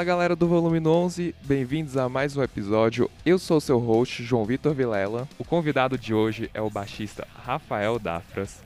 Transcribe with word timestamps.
Fala 0.00 0.08
galera 0.08 0.34
do 0.34 0.48
Volume 0.48 0.80
11, 0.80 1.34
bem-vindos 1.42 1.94
a 1.98 2.08
mais 2.08 2.34
um 2.34 2.42
episódio. 2.42 3.10
Eu 3.22 3.38
sou 3.38 3.60
seu 3.60 3.78
host, 3.78 4.24
João 4.24 4.46
Vitor 4.46 4.72
Vilela. 4.72 5.28
O 5.38 5.44
convidado 5.44 5.98
de 5.98 6.14
hoje 6.14 6.50
é 6.54 6.60
o 6.62 6.70
baixista 6.70 7.28
Rafael 7.44 7.98
Dafras. 7.98 8.62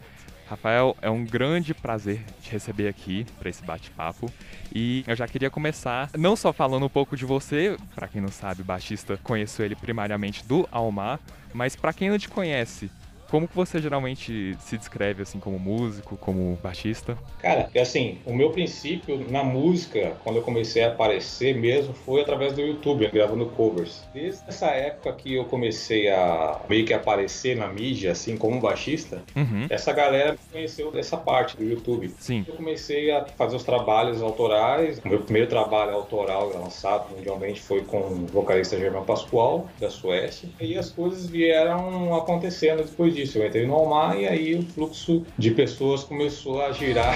Rafael, 0.48 0.96
é 1.02 1.10
um 1.10 1.24
grande 1.24 1.74
prazer 1.74 2.22
te 2.40 2.52
receber 2.52 2.86
aqui 2.86 3.26
para 3.36 3.50
esse 3.50 3.64
bate-papo. 3.64 4.30
E 4.72 5.02
eu 5.08 5.16
já 5.16 5.26
queria 5.26 5.50
começar 5.50 6.08
não 6.16 6.36
só 6.36 6.52
falando 6.52 6.86
um 6.86 6.88
pouco 6.88 7.16
de 7.16 7.24
você, 7.24 7.76
para 7.96 8.06
quem 8.06 8.20
não 8.20 8.28
sabe, 8.28 8.62
baixista, 8.62 9.18
conheço 9.20 9.60
ele 9.60 9.74
primariamente 9.74 10.46
do 10.46 10.68
Almar, 10.70 11.18
mas 11.52 11.74
para 11.74 11.92
quem 11.92 12.10
não 12.10 12.18
te 12.18 12.28
conhece, 12.28 12.88
como 13.30 13.48
que 13.48 13.54
você 13.54 13.80
geralmente 13.80 14.56
se 14.60 14.76
descreve 14.76 15.22
assim 15.22 15.38
como 15.38 15.58
músico, 15.58 16.16
como 16.16 16.58
baixista? 16.62 17.16
Cara, 17.40 17.68
é 17.74 17.80
assim, 17.80 18.18
o 18.24 18.34
meu 18.34 18.50
princípio 18.50 19.24
na 19.30 19.42
música, 19.42 20.12
quando 20.22 20.36
eu 20.36 20.42
comecei 20.42 20.84
a 20.84 20.88
aparecer 20.88 21.54
mesmo, 21.54 21.94
foi 21.94 22.22
através 22.22 22.52
do 22.52 22.60
YouTube, 22.60 23.08
gravando 23.08 23.46
covers. 23.46 24.02
Desde 24.12 24.42
essa 24.48 24.66
época 24.66 25.12
que 25.12 25.34
eu 25.34 25.44
comecei 25.44 26.08
a 26.08 26.60
meio 26.68 26.84
que 26.84 26.94
aparecer 26.94 27.56
na 27.56 27.68
mídia, 27.68 28.12
assim, 28.12 28.36
como 28.36 28.60
baixista, 28.60 29.22
uhum. 29.34 29.66
essa 29.70 29.92
galera 29.92 30.36
conheceu 30.52 30.90
dessa 30.90 31.16
parte 31.16 31.56
do 31.56 31.64
YouTube. 31.64 32.12
Sim. 32.18 32.44
Eu 32.46 32.54
comecei 32.54 33.10
a 33.10 33.24
fazer 33.24 33.56
os 33.56 33.64
trabalhos 33.64 34.22
autorais. 34.22 35.00
O 35.04 35.08
meu 35.08 35.20
primeiro 35.20 35.48
trabalho 35.48 35.92
autoral 35.92 36.50
lançado 36.50 37.14
mundialmente 37.14 37.60
foi 37.60 37.82
com 37.82 37.98
o 37.98 38.26
vocalista 38.26 38.78
Germán 38.78 39.04
Pascoal, 39.04 39.68
da 39.80 39.90
Suécia. 39.90 40.48
E 40.60 40.76
as 40.76 40.90
coisas 40.90 41.26
vieram 41.26 42.14
acontecendo 42.14 42.84
depois 42.84 43.13
disso. 43.14 43.38
Eu 43.38 43.46
entrei 43.46 43.66
no 43.66 43.74
Almar 43.74 44.18
e 44.18 44.26
aí 44.26 44.54
o 44.54 44.62
fluxo 44.62 45.24
de 45.38 45.50
pessoas 45.50 46.04
começou 46.04 46.60
a 46.60 46.72
girar. 46.72 47.14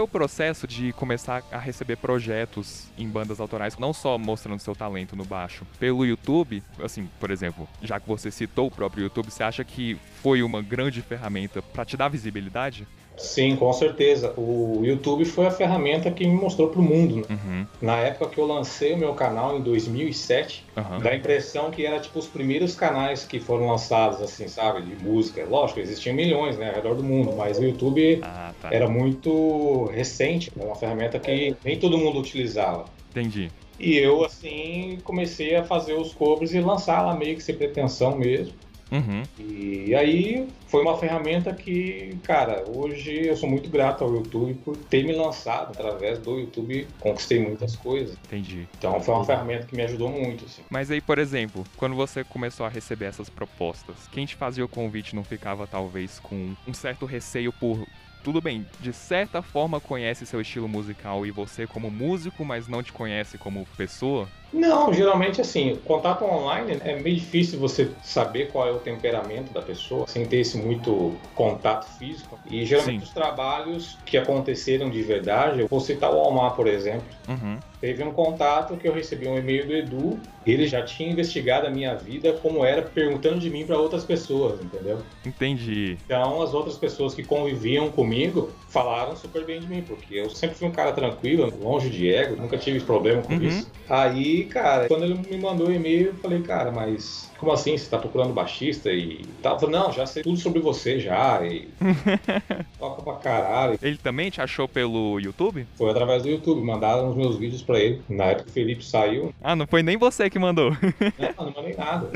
Foi 0.00 0.04
o 0.04 0.08
processo 0.08 0.66
de 0.66 0.94
começar 0.94 1.42
a 1.52 1.58
receber 1.58 1.96
projetos 1.96 2.86
em 2.96 3.06
bandas 3.06 3.38
autorais, 3.38 3.76
não 3.76 3.92
só 3.92 4.16
mostrando 4.16 4.58
seu 4.58 4.74
talento 4.74 5.14
no 5.14 5.26
baixo, 5.26 5.66
pelo 5.78 6.06
YouTube? 6.06 6.62
Assim, 6.82 7.06
por 7.20 7.30
exemplo, 7.30 7.68
já 7.82 8.00
que 8.00 8.08
você 8.08 8.30
citou 8.30 8.68
o 8.68 8.70
próprio 8.70 9.02
YouTube, 9.02 9.30
você 9.30 9.42
acha 9.42 9.62
que 9.62 9.98
foi 10.22 10.42
uma 10.42 10.62
grande 10.62 11.02
ferramenta 11.02 11.60
para 11.60 11.84
te 11.84 11.98
dar 11.98 12.08
visibilidade? 12.08 12.88
Sim, 13.20 13.56
com 13.56 13.72
certeza. 13.72 14.32
O 14.36 14.80
YouTube 14.82 15.24
foi 15.24 15.46
a 15.46 15.50
ferramenta 15.50 16.10
que 16.10 16.26
me 16.26 16.34
mostrou 16.34 16.68
para 16.68 16.80
o 16.80 16.82
mundo. 16.82 17.16
Né? 17.16 17.24
Uhum. 17.30 17.66
Na 17.80 17.96
época 17.98 18.30
que 18.30 18.38
eu 18.38 18.46
lancei 18.46 18.92
o 18.94 18.98
meu 18.98 19.14
canal, 19.14 19.56
em 19.56 19.60
2007, 19.60 20.64
uhum. 20.76 20.98
dá 20.98 21.10
a 21.10 21.16
impressão 21.16 21.70
que 21.70 21.84
era 21.84 22.00
tipo 22.00 22.18
os 22.18 22.26
primeiros 22.26 22.74
canais 22.74 23.24
que 23.24 23.38
foram 23.38 23.68
lançados, 23.68 24.20
assim, 24.20 24.48
sabe, 24.48 24.82
de 24.82 25.04
música. 25.04 25.44
Lógico, 25.44 25.80
existiam 25.80 26.14
milhões, 26.14 26.56
né, 26.56 26.70
ao 26.70 26.74
redor 26.74 26.94
do 26.94 27.04
mundo, 27.04 27.34
mas 27.36 27.58
o 27.58 27.64
YouTube 27.64 28.20
ah, 28.22 28.52
tá. 28.60 28.68
era 28.72 28.88
muito 28.88 29.86
recente, 29.92 30.50
era 30.56 30.66
uma 30.66 30.76
ferramenta 30.76 31.18
que 31.18 31.54
nem 31.64 31.78
todo 31.78 31.98
mundo 31.98 32.18
utilizava. 32.18 32.86
Entendi. 33.10 33.50
E 33.78 33.96
eu, 33.96 34.24
assim, 34.24 34.98
comecei 35.04 35.56
a 35.56 35.64
fazer 35.64 35.94
os 35.94 36.12
covers 36.12 36.52
e 36.52 36.60
lançar 36.60 37.02
lá 37.02 37.14
meio 37.14 37.36
que 37.36 37.42
sem 37.42 37.54
pretensão 37.54 38.16
mesmo. 38.16 38.52
Uhum. 38.90 39.22
E 39.38 39.94
aí 39.94 40.46
foi 40.66 40.82
uma 40.82 40.96
ferramenta 40.96 41.52
que, 41.54 42.16
cara, 42.22 42.64
hoje 42.68 43.26
eu 43.26 43.36
sou 43.36 43.48
muito 43.48 43.70
grato 43.70 44.04
ao 44.04 44.12
YouTube 44.12 44.54
por 44.64 44.76
ter 44.76 45.04
me 45.04 45.12
lançado 45.12 45.70
através 45.70 46.18
do 46.18 46.38
YouTube, 46.38 46.86
conquistei 46.98 47.40
muitas 47.40 47.76
coisas. 47.76 48.16
Entendi. 48.26 48.66
Então 48.78 49.00
foi 49.00 49.14
uma 49.14 49.24
ferramenta 49.24 49.66
que 49.66 49.74
me 49.74 49.82
ajudou 49.82 50.08
muito. 50.08 50.44
Assim. 50.44 50.62
Mas 50.68 50.90
aí, 50.90 51.00
por 51.00 51.18
exemplo, 51.18 51.64
quando 51.76 51.94
você 51.94 52.24
começou 52.24 52.66
a 52.66 52.68
receber 52.68 53.06
essas 53.06 53.28
propostas, 53.28 54.08
quem 54.10 54.26
te 54.26 54.36
fazia 54.36 54.64
o 54.64 54.68
convite 54.68 55.14
não 55.14 55.24
ficava 55.24 55.66
talvez 55.66 56.18
com 56.18 56.54
um 56.66 56.74
certo 56.74 57.06
receio 57.06 57.52
por 57.52 57.86
tudo 58.22 58.40
bem, 58.40 58.66
de 58.80 58.92
certa 58.92 59.40
forma 59.40 59.80
conhece 59.80 60.26
seu 60.26 60.40
estilo 60.40 60.68
musical 60.68 61.24
e 61.24 61.30
você 61.30 61.66
como 61.66 61.90
músico, 61.90 62.44
mas 62.44 62.68
não 62.68 62.82
te 62.82 62.92
conhece 62.92 63.38
como 63.38 63.66
pessoa? 63.76 64.28
Não, 64.52 64.92
geralmente 64.92 65.40
assim, 65.40 65.78
contato 65.84 66.24
online 66.24 66.78
é 66.84 67.00
meio 67.00 67.16
difícil 67.16 67.58
você 67.58 67.90
saber 68.02 68.50
qual 68.50 68.68
é 68.68 68.72
o 68.72 68.78
temperamento 68.78 69.52
da 69.52 69.62
pessoa 69.62 70.06
sem 70.06 70.26
ter 70.26 70.38
esse 70.38 70.58
muito 70.58 71.14
contato 71.34 71.86
físico. 71.98 72.38
E 72.50 72.64
geralmente 72.64 73.00
Sim. 73.00 73.06
os 73.06 73.10
trabalhos 73.10 73.98
que 74.04 74.18
aconteceram 74.18 74.90
de 74.90 75.02
verdade, 75.02 75.60
eu 75.60 75.68
vou 75.68 75.80
citar 75.80 76.12
o 76.12 76.18
Almar, 76.18 76.54
por 76.54 76.66
exemplo. 76.66 77.06
Uhum. 77.28 77.58
Teve 77.80 78.04
um 78.04 78.12
contato 78.12 78.76
que 78.76 78.86
eu 78.86 78.92
recebi 78.92 79.26
um 79.26 79.38
e-mail 79.38 79.66
do 79.66 79.74
Edu, 79.74 80.20
ele 80.46 80.66
já 80.66 80.82
tinha 80.82 81.10
investigado 81.10 81.66
a 81.66 81.70
minha 81.70 81.94
vida 81.94 82.32
como 82.34 82.64
era, 82.64 82.82
perguntando 82.82 83.38
de 83.38 83.48
mim 83.48 83.64
para 83.64 83.78
outras 83.78 84.04
pessoas, 84.04 84.60
entendeu? 84.60 84.98
Entendi. 85.24 85.96
Então 86.04 86.42
as 86.42 86.52
outras 86.52 86.76
pessoas 86.76 87.14
que 87.14 87.22
conviviam 87.22 87.90
comigo 87.90 88.50
falaram 88.68 89.16
super 89.16 89.44
bem 89.44 89.60
de 89.60 89.66
mim, 89.66 89.82
porque 89.82 90.14
eu 90.14 90.28
sempre 90.28 90.56
fui 90.56 90.68
um 90.68 90.72
cara 90.72 90.92
tranquilo, 90.92 91.52
longe 91.60 91.88
de 91.88 92.12
ego, 92.12 92.36
nunca 92.36 92.58
tive 92.58 92.80
problema 92.80 93.22
com 93.22 93.34
uhum. 93.34 93.42
isso. 93.42 93.70
Aí, 93.88 94.39
cara, 94.44 94.88
quando 94.88 95.04
ele 95.04 95.14
me 95.14 95.38
mandou 95.38 95.68
o 95.68 95.72
e-mail, 95.72 96.08
eu 96.08 96.14
falei, 96.14 96.40
cara, 96.42 96.70
mas 96.70 97.30
como 97.40 97.52
assim? 97.52 97.76
Você 97.76 97.88
tá 97.88 97.96
procurando 97.96 98.34
baixista 98.34 98.92
e 98.92 99.24
tal? 99.42 99.58
Falei, 99.58 99.74
não, 99.74 99.90
já 99.90 100.04
sei 100.04 100.22
tudo 100.22 100.36
sobre 100.36 100.60
você 100.60 101.00
já. 101.00 101.42
E 101.42 101.70
toca 102.78 103.02
pra 103.02 103.14
caralho. 103.14 103.78
Ele 103.80 103.96
também 103.96 104.30
te 104.30 104.42
achou 104.42 104.68
pelo 104.68 105.18
YouTube? 105.18 105.66
Foi 105.74 105.90
através 105.90 106.22
do 106.22 106.28
YouTube. 106.28 106.60
Mandaram 106.60 107.08
os 107.08 107.16
meus 107.16 107.36
vídeos 107.36 107.62
pra 107.62 107.80
ele. 107.80 108.02
Na 108.10 108.26
época 108.26 108.44
que 108.44 108.50
o 108.50 108.52
Felipe 108.52 108.84
saiu. 108.84 109.34
Ah, 109.42 109.56
não 109.56 109.66
foi 109.66 109.82
nem 109.82 109.96
você 109.96 110.28
que 110.28 110.38
mandou. 110.38 110.70
não, 111.18 111.46
não 111.46 111.52
mandei 111.54 111.74
nada. 111.74 112.10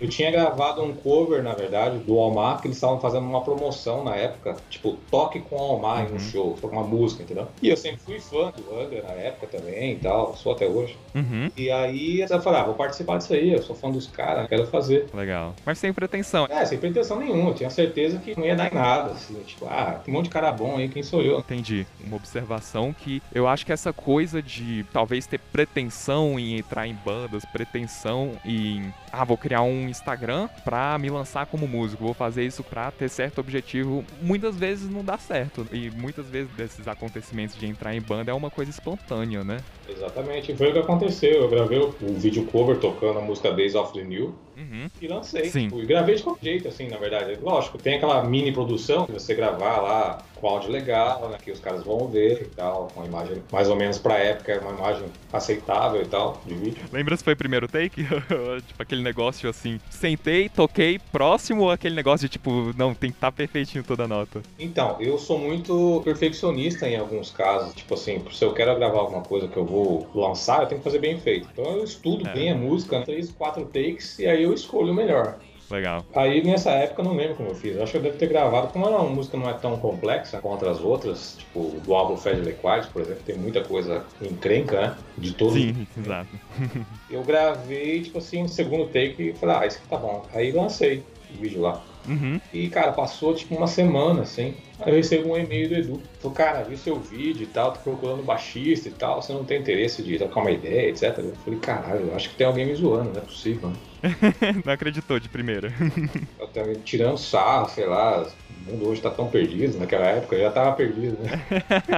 Eu 0.00 0.08
tinha 0.08 0.32
gravado 0.32 0.82
um 0.82 0.92
cover, 0.92 1.40
na 1.40 1.54
verdade, 1.54 1.98
do 1.98 2.18
Almar, 2.18 2.60
que 2.60 2.66
eles 2.66 2.76
estavam 2.76 2.98
fazendo 2.98 3.26
uma 3.26 3.42
promoção 3.42 4.02
na 4.02 4.16
época. 4.16 4.56
Tipo, 4.68 4.98
toque 5.08 5.38
com 5.38 5.54
o 5.54 5.60
Almar 5.60 6.04
uhum. 6.06 6.10
em 6.10 6.14
um 6.16 6.18
show, 6.18 6.58
uma 6.64 6.82
música, 6.82 7.22
entendeu? 7.22 7.46
E 7.62 7.68
eu 7.68 7.76
sempre 7.76 8.00
fui 8.00 8.18
fã 8.18 8.50
do 8.50 8.76
Angra 8.76 9.02
na 9.02 9.12
época 9.12 9.46
também 9.46 9.92
e 9.92 9.96
tal, 9.96 10.34
sou 10.34 10.52
até 10.52 10.66
hoje. 10.66 10.96
Uhum. 11.14 11.48
E 11.56 11.63
aí 11.70 12.20
eu 12.20 12.40
falei, 12.40 12.60
ah, 12.60 12.64
vou 12.64 12.74
participar 12.74 13.18
disso 13.18 13.32
aí, 13.32 13.52
eu 13.52 13.62
sou 13.62 13.74
fã 13.74 13.90
dos 13.90 14.06
caras, 14.06 14.48
quero 14.48 14.66
fazer. 14.66 15.06
Legal. 15.12 15.54
Mas 15.64 15.78
sem 15.78 15.92
pretensão. 15.92 16.46
É, 16.50 16.64
sem 16.64 16.78
pretensão 16.78 17.18
nenhuma. 17.18 17.50
Eu 17.50 17.54
tinha 17.54 17.70
certeza 17.70 18.18
que 18.18 18.36
não 18.38 18.44
ia 18.44 18.56
dar 18.56 18.70
em 18.70 18.74
nada. 18.74 19.12
Assim, 19.12 19.34
tipo, 19.46 19.66
ah, 19.66 20.00
tem 20.04 20.12
um 20.12 20.16
monte 20.16 20.26
de 20.26 20.30
cara 20.30 20.52
bom 20.52 20.76
aí, 20.76 20.88
quem 20.88 21.02
sou 21.02 21.22
eu? 21.22 21.38
Entendi. 21.38 21.86
Uma 22.04 22.16
observação 22.16 22.92
que 22.92 23.22
eu 23.34 23.46
acho 23.46 23.64
que 23.64 23.72
essa 23.72 23.92
coisa 23.92 24.42
de 24.42 24.84
talvez 24.92 25.26
ter 25.26 25.38
pretensão 25.38 26.38
em 26.38 26.58
entrar 26.58 26.86
em 26.86 26.94
bandas, 27.04 27.44
pretensão 27.44 28.32
em. 28.44 28.92
Ah, 29.12 29.24
vou 29.24 29.36
criar 29.36 29.62
um 29.62 29.88
Instagram 29.88 30.48
pra 30.64 30.98
me 30.98 31.08
lançar 31.08 31.46
como 31.46 31.68
músico, 31.68 32.04
vou 32.04 32.14
fazer 32.14 32.44
isso 32.44 32.64
pra 32.64 32.90
ter 32.90 33.08
certo 33.08 33.40
objetivo. 33.40 34.04
Muitas 34.20 34.56
vezes 34.56 34.90
não 34.90 35.04
dá 35.04 35.16
certo. 35.18 35.66
E 35.72 35.90
muitas 35.90 36.26
vezes 36.26 36.50
desses 36.52 36.88
acontecimentos 36.88 37.56
de 37.56 37.66
entrar 37.66 37.94
em 37.94 38.00
banda 38.00 38.30
é 38.30 38.34
uma 38.34 38.50
coisa 38.50 38.70
espontânea, 38.70 39.44
né? 39.44 39.58
Exatamente. 39.88 40.54
Foi 40.56 40.70
o 40.70 40.72
que 40.72 40.78
aconteceu. 40.78 41.42
Eu 41.42 41.48
gravei 41.54 41.78
o 41.78 41.94
vídeo 42.18 42.44
cover 42.46 42.78
tocando 42.78 43.20
a 43.20 43.22
música 43.22 43.52
Days 43.52 43.74
of 43.74 43.92
the 43.92 44.02
New. 44.02 44.34
Uhum. 44.56 44.88
E 45.00 45.06
lancei. 45.06 45.46
Sim. 45.46 45.70
E 45.72 45.86
gravei 45.86 46.14
de 46.14 46.22
qualquer 46.22 46.44
jeito, 46.44 46.68
assim, 46.68 46.88
na 46.88 46.96
verdade. 46.96 47.38
Lógico, 47.40 47.78
tem 47.78 47.96
aquela 47.96 48.22
mini 48.24 48.52
produção 48.52 49.06
que 49.06 49.12
você 49.12 49.34
gravar 49.34 49.80
lá 49.80 50.22
com 50.44 50.48
áudio 50.48 50.70
legal, 50.70 51.28
né, 51.30 51.38
que 51.42 51.50
os 51.50 51.58
caras 51.58 51.82
vão 51.84 52.06
ver 52.08 52.42
e 52.42 52.54
tal, 52.54 52.92
uma 52.94 53.06
imagem 53.06 53.42
mais 53.50 53.68
ou 53.68 53.76
menos 53.76 53.98
pra 53.98 54.18
época, 54.18 54.60
uma 54.60 54.72
imagem 54.72 55.06
aceitável 55.32 56.02
e 56.02 56.04
tal, 56.04 56.42
de 56.44 56.54
vídeo. 56.54 56.84
Lembra 56.92 57.16
se 57.16 57.24
foi 57.24 57.32
o 57.32 57.36
primeiro 57.36 57.66
take? 57.66 58.04
tipo, 58.66 58.82
aquele 58.82 59.02
negócio 59.02 59.48
assim, 59.48 59.80
sentei, 59.88 60.50
toquei, 60.50 60.98
próximo 61.10 61.62
ou 61.62 61.70
aquele 61.70 61.94
negócio 61.94 62.28
de 62.28 62.32
tipo, 62.32 62.74
não, 62.76 62.94
tem 62.94 63.10
que 63.10 63.16
estar 63.16 63.30
tá 63.30 63.32
perfeitinho 63.32 63.82
toda 63.82 64.04
a 64.04 64.08
nota? 64.08 64.42
Então, 64.58 64.96
eu 65.00 65.16
sou 65.16 65.38
muito 65.38 66.02
perfeccionista 66.04 66.86
em 66.86 66.96
alguns 66.96 67.30
casos. 67.30 67.74
Tipo 67.74 67.94
assim, 67.94 68.22
se 68.30 68.44
eu 68.44 68.52
quero 68.52 68.76
gravar 68.76 68.98
alguma 68.98 69.22
coisa 69.22 69.48
que 69.48 69.56
eu 69.56 69.64
vou 69.64 70.06
lançar, 70.14 70.62
eu 70.62 70.66
tenho 70.66 70.80
que 70.80 70.84
fazer 70.84 70.98
bem 70.98 71.18
feito. 71.18 71.48
Então 71.52 71.64
eu 71.72 71.84
estudo 71.84 72.28
é. 72.28 72.32
bem 72.32 72.50
a 72.50 72.54
música, 72.54 73.00
três, 73.00 73.30
quatro 73.30 73.64
takes, 73.64 74.18
e 74.18 74.26
aí 74.26 74.43
eu 74.44 74.52
escolho 74.52 74.92
o 74.92 74.94
melhor. 74.94 75.38
Legal. 75.70 76.04
Aí 76.14 76.44
nessa 76.44 76.70
época 76.70 77.00
eu 77.00 77.06
não 77.06 77.16
lembro 77.16 77.36
como 77.36 77.48
eu 77.48 77.54
fiz. 77.54 77.78
Acho 77.78 77.92
que 77.92 77.98
eu 77.98 78.02
devo 78.02 78.18
ter 78.18 78.28
gravado, 78.28 78.68
como 78.68 78.86
a 78.86 79.02
música 79.04 79.36
não 79.36 79.48
é 79.48 79.54
tão 79.54 79.76
complexa 79.78 80.38
quanto 80.38 80.68
as 80.68 80.80
outras, 80.80 81.36
tipo 81.38 81.80
do 81.80 81.94
álbum 81.94 82.16
Fed 82.16 82.40
Liquid, 82.40 82.86
por 82.92 83.02
exemplo, 83.02 83.22
tem 83.24 83.36
muita 83.36 83.62
coisa 83.62 84.04
encrenca, 84.20 84.80
né? 84.80 84.96
De 85.16 85.32
todo. 85.32 85.54
Sim, 85.54 85.86
exato. 85.98 86.28
eu 87.10 87.22
gravei, 87.22 88.02
tipo 88.02 88.18
assim, 88.18 88.42
no 88.42 88.48
segundo 88.48 88.86
take 88.86 89.30
e 89.30 89.32
falei, 89.34 89.56
ah, 89.56 89.66
isso 89.66 89.78
aqui 89.78 89.88
tá 89.88 89.96
bom. 89.96 90.24
Aí 90.34 90.52
lancei 90.52 91.02
o 91.34 91.40
vídeo 91.40 91.62
lá. 91.62 91.82
Uhum. 92.06 92.38
E, 92.52 92.68
cara, 92.68 92.92
passou 92.92 93.34
tipo 93.34 93.54
uma 93.54 93.66
semana, 93.66 94.22
assim. 94.22 94.54
Aí 94.80 94.92
eu 94.92 94.96
recebi 94.96 95.28
um 95.28 95.36
e-mail 95.36 95.68
do 95.68 95.74
Edu. 95.74 96.02
Falou, 96.20 96.36
cara, 96.36 96.62
vi 96.62 96.76
seu 96.76 96.98
vídeo 96.98 97.44
e 97.44 97.46
tal, 97.46 97.72
tô 97.72 97.80
procurando 97.80 98.22
baixista 98.22 98.88
e 98.88 98.92
tal, 98.92 99.22
você 99.22 99.32
não 99.32 99.44
tem 99.44 99.60
interesse 99.60 100.02
de 100.02 100.18
trocar 100.18 100.40
uma 100.40 100.50
ideia, 100.50 100.90
etc. 100.90 101.18
Eu 101.18 101.34
falei, 101.44 101.60
caralho, 101.60 102.06
eu 102.08 102.14
acho 102.14 102.30
que 102.30 102.36
tem 102.36 102.46
alguém 102.46 102.66
me 102.66 102.74
zoando, 102.74 103.10
não 103.10 103.18
é 103.18 103.20
possível, 103.20 103.68
né? 103.70 103.76
não 104.64 104.72
acreditou 104.72 105.18
de 105.18 105.28
primeira. 105.28 105.72
Eu 106.38 106.48
tava 106.48 106.74
tirando 106.76 107.16
sarro, 107.16 107.68
sei 107.68 107.86
lá, 107.86 108.26
O 108.66 108.72
mundo 108.72 108.88
hoje 108.88 109.00
tá 109.00 109.10
tão 109.10 109.28
perdido, 109.28 109.78
naquela 109.78 110.06
época 110.06 110.38
já 110.38 110.50
tava 110.50 110.72
perdido, 110.76 111.16
né? 111.22 111.30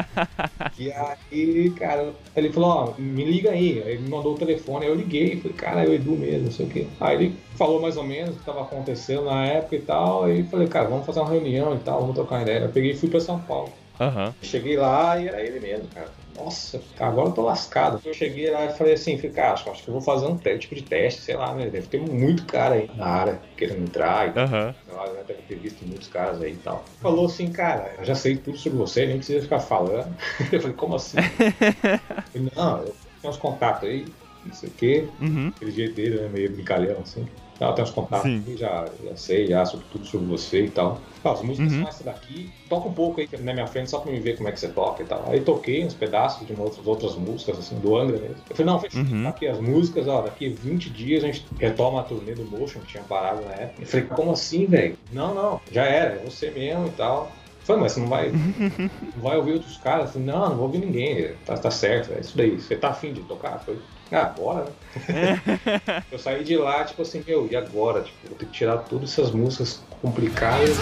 e 0.78 0.92
aí, 0.92 1.70
cara, 1.70 2.14
ele 2.34 2.52
falou, 2.52 2.68
ó, 2.70 3.00
me 3.00 3.24
liga 3.24 3.50
aí. 3.50 3.82
Aí 3.82 3.92
ele 3.92 4.02
me 4.02 4.08
mandou 4.08 4.34
o 4.34 4.38
telefone, 4.38 4.84
aí 4.84 4.90
eu 4.90 4.94
liguei, 4.94 5.40
falei, 5.40 5.56
cara, 5.56 5.84
é 5.84 5.88
o 5.88 5.94
Edu 5.94 6.12
mesmo, 6.12 6.44
não 6.44 6.50
sei 6.50 6.66
o 6.66 6.68
quê. 6.68 6.86
Aí 7.00 7.16
ele 7.16 7.36
falou 7.56 7.80
mais 7.80 7.96
ou 7.96 8.04
menos 8.04 8.36
o 8.36 8.38
que 8.38 8.44
tava 8.44 8.62
acontecendo 8.62 9.24
na 9.24 9.44
época 9.46 9.76
e 9.76 9.80
tal, 9.80 10.24
aí 10.24 10.44
falei, 10.44 10.68
cara, 10.68 10.88
vamos 10.88 11.06
fazer 11.06 11.20
uma 11.20 11.30
reunião 11.30 11.74
e 11.74 11.78
tal, 11.78 12.00
vamos 12.00 12.14
trocar 12.14 12.36
uma 12.36 12.42
ideia. 12.42 12.65
Eu 12.66 12.72
peguei 12.72 12.90
e 12.90 12.96
fui 12.96 13.08
pra 13.08 13.20
São 13.20 13.40
Paulo. 13.40 13.72
Uhum. 13.98 14.32
Cheguei 14.42 14.76
lá 14.76 15.18
e 15.18 15.28
era 15.28 15.40
ele 15.40 15.58
mesmo, 15.60 15.88
cara. 15.94 16.10
Nossa, 16.36 16.82
agora 17.00 17.28
eu 17.28 17.32
tô 17.32 17.42
lascado. 17.42 18.00
Eu 18.04 18.12
cheguei 18.12 18.50
lá 18.50 18.66
e 18.66 18.76
falei 18.76 18.92
assim, 18.92 19.16
falei, 19.16 19.30
cara, 19.30 19.52
acho, 19.54 19.70
acho 19.70 19.82
que 19.82 19.88
eu 19.88 19.94
vou 19.94 20.02
fazer 20.02 20.26
um 20.26 20.36
tipo 20.36 20.74
de 20.74 20.82
teste, 20.82 21.22
sei 21.22 21.36
lá, 21.36 21.54
né? 21.54 21.70
Deve 21.70 21.86
ter 21.86 22.00
muito 22.00 22.44
cara 22.44 22.74
aí 22.74 22.90
na 22.94 23.06
área 23.06 23.40
querendo 23.56 23.84
entrar 23.84 24.28
e 24.28 24.32
tal. 24.32 24.46
Uhum. 24.46 24.74
Eu 24.88 25.24
deve 25.24 25.42
ter 25.42 25.54
visto 25.56 25.86
muitos 25.86 26.08
caras 26.08 26.42
aí 26.42 26.52
e 26.52 26.56
tal. 26.56 26.84
Falou 27.00 27.26
assim, 27.26 27.50
cara, 27.50 27.94
eu 27.98 28.04
já 28.04 28.14
sei 28.14 28.36
tudo 28.36 28.58
sobre 28.58 28.78
você, 28.78 29.06
nem 29.06 29.16
precisa 29.16 29.40
ficar 29.40 29.60
falando. 29.60 30.14
Eu 30.52 30.60
falei, 30.60 30.76
como 30.76 30.96
assim? 30.96 31.16
falei, 32.32 32.50
não, 32.54 32.78
eu 32.78 32.96
tenho 33.20 33.32
uns 33.32 33.36
contatos 33.38 33.88
aí, 33.88 34.04
não 34.44 34.52
sei 34.52 34.68
o 34.68 34.72
quê. 34.72 35.08
Uhum. 35.20 35.52
Aquele 35.56 35.70
jeito 35.70 35.94
dele, 35.94 36.20
né? 36.20 36.28
Meio 36.28 36.52
brincalhão, 36.52 36.98
assim. 37.00 37.26
Ela 37.58 37.72
tem 37.72 37.84
uns 37.84 37.90
contatos 37.90 38.30
aqui, 38.30 38.56
já, 38.56 38.86
já 39.02 39.16
sei 39.16 39.46
já 39.46 39.64
sobre 39.64 39.86
tudo 39.90 40.04
sobre 40.04 40.26
você 40.26 40.64
e 40.64 40.70
tal. 40.70 41.00
Ah, 41.24 41.32
as 41.32 41.42
músicas 41.42 41.72
uhum. 41.72 41.80
são 41.80 41.88
essa 41.88 42.04
daqui, 42.04 42.50
toca 42.68 42.88
um 42.88 42.92
pouco 42.92 43.20
aí 43.20 43.28
na 43.40 43.52
minha 43.52 43.66
frente 43.66 43.90
só 43.90 43.98
pra 43.98 44.12
me 44.12 44.20
ver 44.20 44.36
como 44.36 44.48
é 44.48 44.52
que 44.52 44.60
você 44.60 44.68
toca 44.68 45.02
e 45.02 45.06
tal. 45.06 45.24
Aí 45.26 45.40
toquei 45.40 45.84
uns 45.84 45.94
pedaços 45.94 46.46
de 46.46 46.52
outras, 46.58 46.86
outras 46.86 47.16
músicas, 47.16 47.58
assim, 47.58 47.78
do 47.80 47.96
Angra 47.96 48.18
mesmo. 48.18 48.36
Eu 48.48 48.56
falei, 48.56 48.72
não, 48.72 48.80
fechou, 48.80 49.00
uhum. 49.00 49.22
tá 49.22 49.28
aqui 49.30 49.46
as 49.46 49.60
músicas, 49.60 50.06
ó, 50.06 50.22
daqui 50.22 50.48
20 50.48 50.90
dias 50.90 51.24
a 51.24 51.26
gente 51.26 51.46
retoma 51.58 52.00
a 52.00 52.02
turnê 52.04 52.34
do 52.34 52.44
Motion, 52.44 52.80
que 52.80 52.88
tinha 52.88 53.02
parado 53.04 53.42
na 53.42 53.52
época. 53.52 53.82
Eu 53.82 53.86
falei, 53.86 54.06
como 54.06 54.32
assim, 54.32 54.66
velho? 54.66 54.96
Não, 55.12 55.34
não, 55.34 55.60
já 55.72 55.84
era, 55.84 56.14
é 56.14 56.24
você 56.24 56.50
mesmo 56.50 56.86
e 56.86 56.90
tal. 56.90 57.32
Falei, 57.64 57.82
mas 57.82 57.92
você 57.92 58.00
não 58.00 58.08
vai, 58.08 58.30
não 59.16 59.22
vai 59.22 59.36
ouvir 59.36 59.54
outros 59.54 59.76
caras? 59.78 60.12
Falei, 60.12 60.26
não, 60.26 60.50
não 60.50 60.56
vou 60.56 60.66
ouvir 60.66 60.78
ninguém, 60.78 61.32
tá, 61.44 61.56
tá 61.56 61.70
certo, 61.70 62.12
é 62.12 62.20
isso 62.20 62.36
daí. 62.36 62.60
Você 62.60 62.76
tá 62.76 62.90
afim 62.90 63.12
de 63.12 63.22
tocar? 63.22 63.58
Foi, 63.58 63.76
ah, 64.12 64.24
bora, 64.36 64.66
né? 65.08 65.40
eu 66.10 66.18
saí 66.18 66.44
de 66.44 66.56
lá, 66.56 66.84
tipo 66.84 67.02
assim, 67.02 67.22
meu, 67.26 67.48
e 67.50 67.56
agora? 67.56 68.02
Tipo, 68.02 68.28
vou 68.28 68.38
ter 68.38 68.46
que 68.46 68.52
tirar 68.52 68.78
todas 68.78 69.10
essas 69.10 69.30
músicas 69.32 69.80
complicadas. 70.00 70.76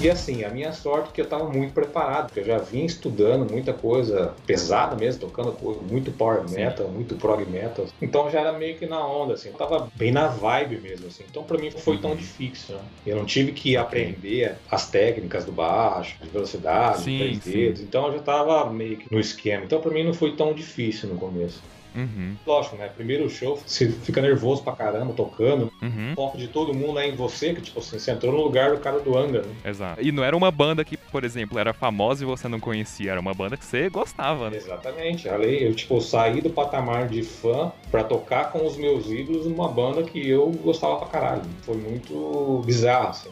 E 0.00 0.08
assim, 0.08 0.44
a 0.44 0.48
minha 0.48 0.72
sorte 0.72 1.08
é 1.08 1.12
que 1.12 1.20
eu 1.20 1.24
estava 1.24 1.48
muito 1.48 1.72
preparado, 1.72 2.26
porque 2.26 2.40
eu 2.40 2.44
já 2.44 2.58
vinha 2.58 2.86
estudando 2.86 3.50
muita 3.50 3.72
coisa 3.72 4.32
pesada 4.46 4.94
mesmo, 4.94 5.22
tocando 5.22 5.56
muito 5.90 6.12
power 6.12 6.48
metal, 6.48 6.86
Sim. 6.86 6.92
muito 6.92 7.16
prog 7.16 7.44
metal. 7.44 7.86
Então 8.00 8.30
já 8.30 8.40
era 8.40 8.52
meio 8.52 8.76
que 8.76 8.86
na 8.86 9.04
onda, 9.04 9.34
assim, 9.34 9.48
eu 9.48 9.54
tava 9.54 9.90
bem 9.96 10.12
na 10.12 10.28
vibe 10.28 10.80
mesmo, 10.80 11.08
assim. 11.08 11.24
Então 11.28 11.42
para 11.42 11.58
mim 11.58 11.70
não 11.70 11.78
foi 11.78 11.98
tão 11.98 12.10
uhum. 12.10 12.16
difícil, 12.16 12.76
né? 12.76 12.82
Eu 13.06 13.16
não 13.16 13.24
tive 13.24 13.52
que 13.52 13.76
aprender 13.76 14.56
as 14.70 14.88
técnicas 14.88 15.44
do 15.44 15.52
baixo, 15.52 16.16
de 16.22 16.28
velocidade, 16.28 17.02
sim, 17.02 17.18
três 17.18 17.38
dedos. 17.40 17.80
Então 17.80 18.06
eu 18.06 18.12
já 18.12 18.20
tava 18.20 18.70
meio 18.70 18.98
que 18.98 19.12
no 19.12 19.18
esquema. 19.18 19.64
Então 19.64 19.80
para 19.80 19.90
mim 19.90 20.04
não 20.04 20.14
foi 20.14 20.36
tão 20.36 20.52
difícil 20.52 21.08
no 21.08 21.16
começo. 21.16 21.60
Uhum. 21.98 22.36
Lógico, 22.46 22.76
né? 22.76 22.88
Primeiro 22.88 23.28
show, 23.28 23.60
você 23.64 23.90
fica 23.90 24.22
nervoso 24.22 24.62
pra 24.62 24.72
caramba 24.72 25.12
tocando. 25.12 25.72
Uhum. 25.82 26.12
O 26.12 26.14
foco 26.14 26.38
de 26.38 26.48
todo 26.48 26.72
mundo 26.72 26.98
é 26.98 27.08
em 27.08 27.14
você, 27.14 27.52
que 27.52 27.60
tipo 27.60 27.80
assim, 27.80 27.98
você 27.98 28.12
entrou 28.12 28.32
no 28.32 28.40
lugar 28.40 28.70
do 28.70 28.78
cara 28.78 29.00
do 29.00 29.18
Angra, 29.18 29.42
né? 29.42 29.52
Exato. 29.64 30.00
E 30.00 30.12
não 30.12 30.22
era 30.22 30.36
uma 30.36 30.50
banda 30.50 30.84
que, 30.84 30.96
por 30.96 31.24
exemplo, 31.24 31.58
era 31.58 31.72
famosa 31.72 32.22
e 32.22 32.26
você 32.26 32.46
não 32.46 32.60
conhecia, 32.60 33.10
era 33.10 33.20
uma 33.20 33.34
banda 33.34 33.56
que 33.56 33.64
você 33.64 33.90
gostava, 33.90 34.48
né? 34.50 34.56
Exatamente. 34.56 35.26
Eu, 35.28 35.74
tipo, 35.74 36.00
saí 36.00 36.40
do 36.40 36.50
patamar 36.50 37.08
de 37.08 37.22
fã 37.22 37.72
pra 37.90 38.04
tocar 38.04 38.52
com 38.52 38.64
os 38.66 38.76
meus 38.76 39.10
ídolos 39.10 39.46
numa 39.46 39.68
banda 39.68 40.02
que 40.04 40.28
eu 40.28 40.50
gostava 40.62 40.96
pra 40.96 41.08
caralho. 41.08 41.42
Foi 41.62 41.76
muito 41.76 42.62
bizarro, 42.64 43.08
assim. 43.08 43.30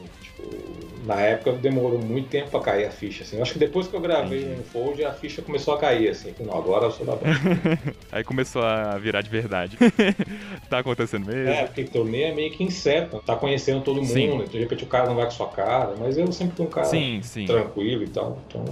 Na 1.04 1.20
época 1.20 1.52
demorou 1.52 2.00
muito 2.00 2.28
tempo 2.28 2.50
pra 2.50 2.58
cair 2.58 2.84
a 2.84 2.90
ficha, 2.90 3.22
assim. 3.22 3.36
Eu 3.36 3.42
acho 3.42 3.52
que 3.52 3.60
depois 3.60 3.86
que 3.86 3.94
eu 3.94 4.00
gravei 4.00 4.42
o 4.42 4.58
Unfold, 4.58 5.04
a 5.04 5.12
ficha 5.12 5.40
começou 5.40 5.74
a 5.74 5.78
cair, 5.78 6.08
assim. 6.08 6.34
Não, 6.40 6.58
agora 6.58 6.86
eu 6.86 6.90
sou 6.90 7.06
da 7.06 7.14
banda. 7.14 7.78
Aí 8.10 8.24
começou 8.24 8.62
a 8.62 8.98
virar 8.98 9.22
de 9.22 9.30
verdade. 9.30 9.78
tá 10.68 10.80
acontecendo 10.80 11.26
mesmo? 11.26 11.48
É, 11.48 11.64
porque 11.64 11.84
torneio 11.84 12.26
é 12.26 12.34
meio 12.34 12.50
que 12.50 12.64
inseto. 12.64 13.22
Tá 13.24 13.36
conhecendo 13.36 13.82
todo 13.82 14.02
mundo, 14.02 14.08
sim. 14.08 14.44
de 14.50 14.58
repente 14.58 14.82
o 14.82 14.88
cara 14.88 15.06
não 15.06 15.14
vai 15.14 15.26
com 15.26 15.30
sua 15.30 15.46
cara, 15.46 15.94
mas 15.96 16.18
eu 16.18 16.32
sempre 16.32 16.56
fui 16.56 16.66
um 16.66 16.70
cara 16.70 16.88
sim, 16.88 17.20
sim. 17.22 17.46
tranquilo 17.46 18.02
e 18.02 18.08
tal. 18.08 18.42
Então 18.48 18.64